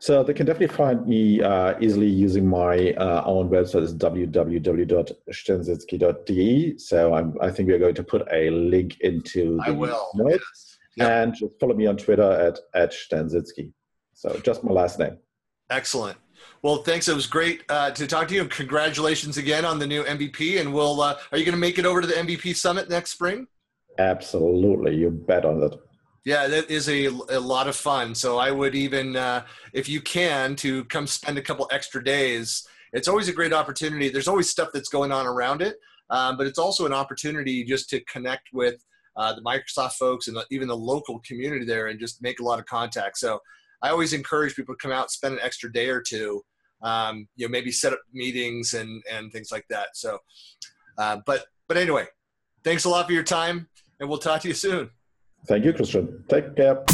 So 0.00 0.22
they 0.22 0.32
can 0.32 0.46
definitely 0.46 0.76
find 0.76 1.04
me 1.06 1.42
uh, 1.42 1.74
easily 1.80 2.06
using 2.06 2.46
my 2.46 2.92
uh, 2.92 3.24
own 3.24 3.50
website 3.50 3.82
is 3.82 3.92
www.stensitzki.de. 3.94 6.78
So 6.78 7.14
I'm, 7.14 7.36
i 7.40 7.50
think 7.50 7.68
we're 7.68 7.80
going 7.80 7.96
to 7.96 8.04
put 8.04 8.28
a 8.32 8.50
link 8.50 9.00
into 9.00 9.56
the 9.56 9.62
I 9.66 9.70
will. 9.70 10.08
notes. 10.14 10.38
Yes. 10.38 10.78
Yep. 10.96 11.10
And 11.10 11.34
just 11.34 11.58
follow 11.60 11.74
me 11.74 11.86
on 11.86 11.96
Twitter 11.96 12.30
at, 12.30 12.60
at 12.74 12.92
Stensitzki. 12.92 13.72
So 14.14 14.40
just 14.44 14.62
my 14.64 14.72
last 14.72 14.98
name. 14.98 15.18
Excellent. 15.70 16.18
Well, 16.62 16.78
thanks. 16.78 17.08
It 17.08 17.14
was 17.14 17.26
great 17.26 17.62
uh, 17.68 17.90
to 17.92 18.06
talk 18.06 18.28
to 18.28 18.34
you. 18.34 18.44
Congratulations 18.46 19.36
again 19.36 19.64
on 19.64 19.78
the 19.78 19.86
new 19.86 20.02
MVP. 20.04 20.60
And 20.60 20.72
we'll, 20.72 21.00
uh, 21.00 21.16
are 21.30 21.38
you 21.38 21.44
going 21.44 21.54
to 21.54 21.60
make 21.60 21.78
it 21.78 21.86
over 21.86 22.00
to 22.00 22.06
the 22.06 22.14
MVP 22.14 22.56
Summit 22.56 22.88
next 22.88 23.10
spring? 23.10 23.46
Absolutely. 23.98 24.96
You 24.96 25.10
bet 25.10 25.44
on 25.44 25.60
that. 25.60 25.78
Yeah, 26.24 26.46
that 26.46 26.70
is 26.70 26.88
a, 26.88 27.06
a 27.06 27.40
lot 27.40 27.68
of 27.68 27.76
fun. 27.76 28.14
So 28.14 28.38
I 28.38 28.50
would 28.50 28.74
even, 28.74 29.16
uh, 29.16 29.44
if 29.72 29.88
you 29.88 30.00
can, 30.00 30.56
to 30.56 30.84
come 30.84 31.06
spend 31.06 31.38
a 31.38 31.42
couple 31.42 31.68
extra 31.72 32.02
days. 32.02 32.66
It's 32.92 33.08
always 33.08 33.28
a 33.28 33.32
great 33.32 33.52
opportunity. 33.52 34.08
There's 34.08 34.28
always 34.28 34.50
stuff 34.50 34.70
that's 34.72 34.88
going 34.88 35.12
on 35.12 35.26
around 35.26 35.62
it, 35.62 35.76
um, 36.10 36.36
but 36.36 36.46
it's 36.46 36.58
also 36.58 36.86
an 36.86 36.92
opportunity 36.92 37.64
just 37.64 37.88
to 37.90 38.00
connect 38.04 38.48
with 38.52 38.82
uh, 39.16 39.34
the 39.34 39.42
Microsoft 39.42 39.92
folks 39.92 40.28
and 40.28 40.36
the, 40.36 40.44
even 40.50 40.68
the 40.68 40.76
local 40.76 41.20
community 41.20 41.64
there 41.64 41.88
and 41.88 41.98
just 41.98 42.22
make 42.22 42.40
a 42.40 42.44
lot 42.44 42.58
of 42.58 42.66
contacts. 42.66 43.20
So 43.20 43.40
I 43.82 43.90
always 43.90 44.12
encourage 44.12 44.54
people 44.54 44.74
to 44.74 44.78
come 44.80 44.92
out, 44.92 45.10
spend 45.10 45.34
an 45.34 45.40
extra 45.42 45.72
day 45.72 45.88
or 45.88 46.00
two, 46.00 46.42
um, 46.82 47.26
you 47.36 47.46
know, 47.46 47.50
maybe 47.50 47.70
set 47.72 47.92
up 47.92 48.00
meetings 48.12 48.74
and, 48.74 49.02
and 49.10 49.32
things 49.32 49.50
like 49.50 49.66
that. 49.70 49.88
So, 49.94 50.18
uh, 50.98 51.18
but, 51.26 51.46
but 51.68 51.76
anyway, 51.76 52.06
thanks 52.64 52.84
a 52.84 52.88
lot 52.88 53.06
for 53.06 53.12
your 53.12 53.22
time 53.22 53.68
and 54.00 54.08
we'll 54.08 54.18
talk 54.18 54.42
to 54.42 54.48
you 54.48 54.54
soon. 54.54 54.90
Thank 55.46 55.64
you, 55.64 55.72
Christian. 55.72 56.24
Take 56.28 56.56
care. 56.56 56.84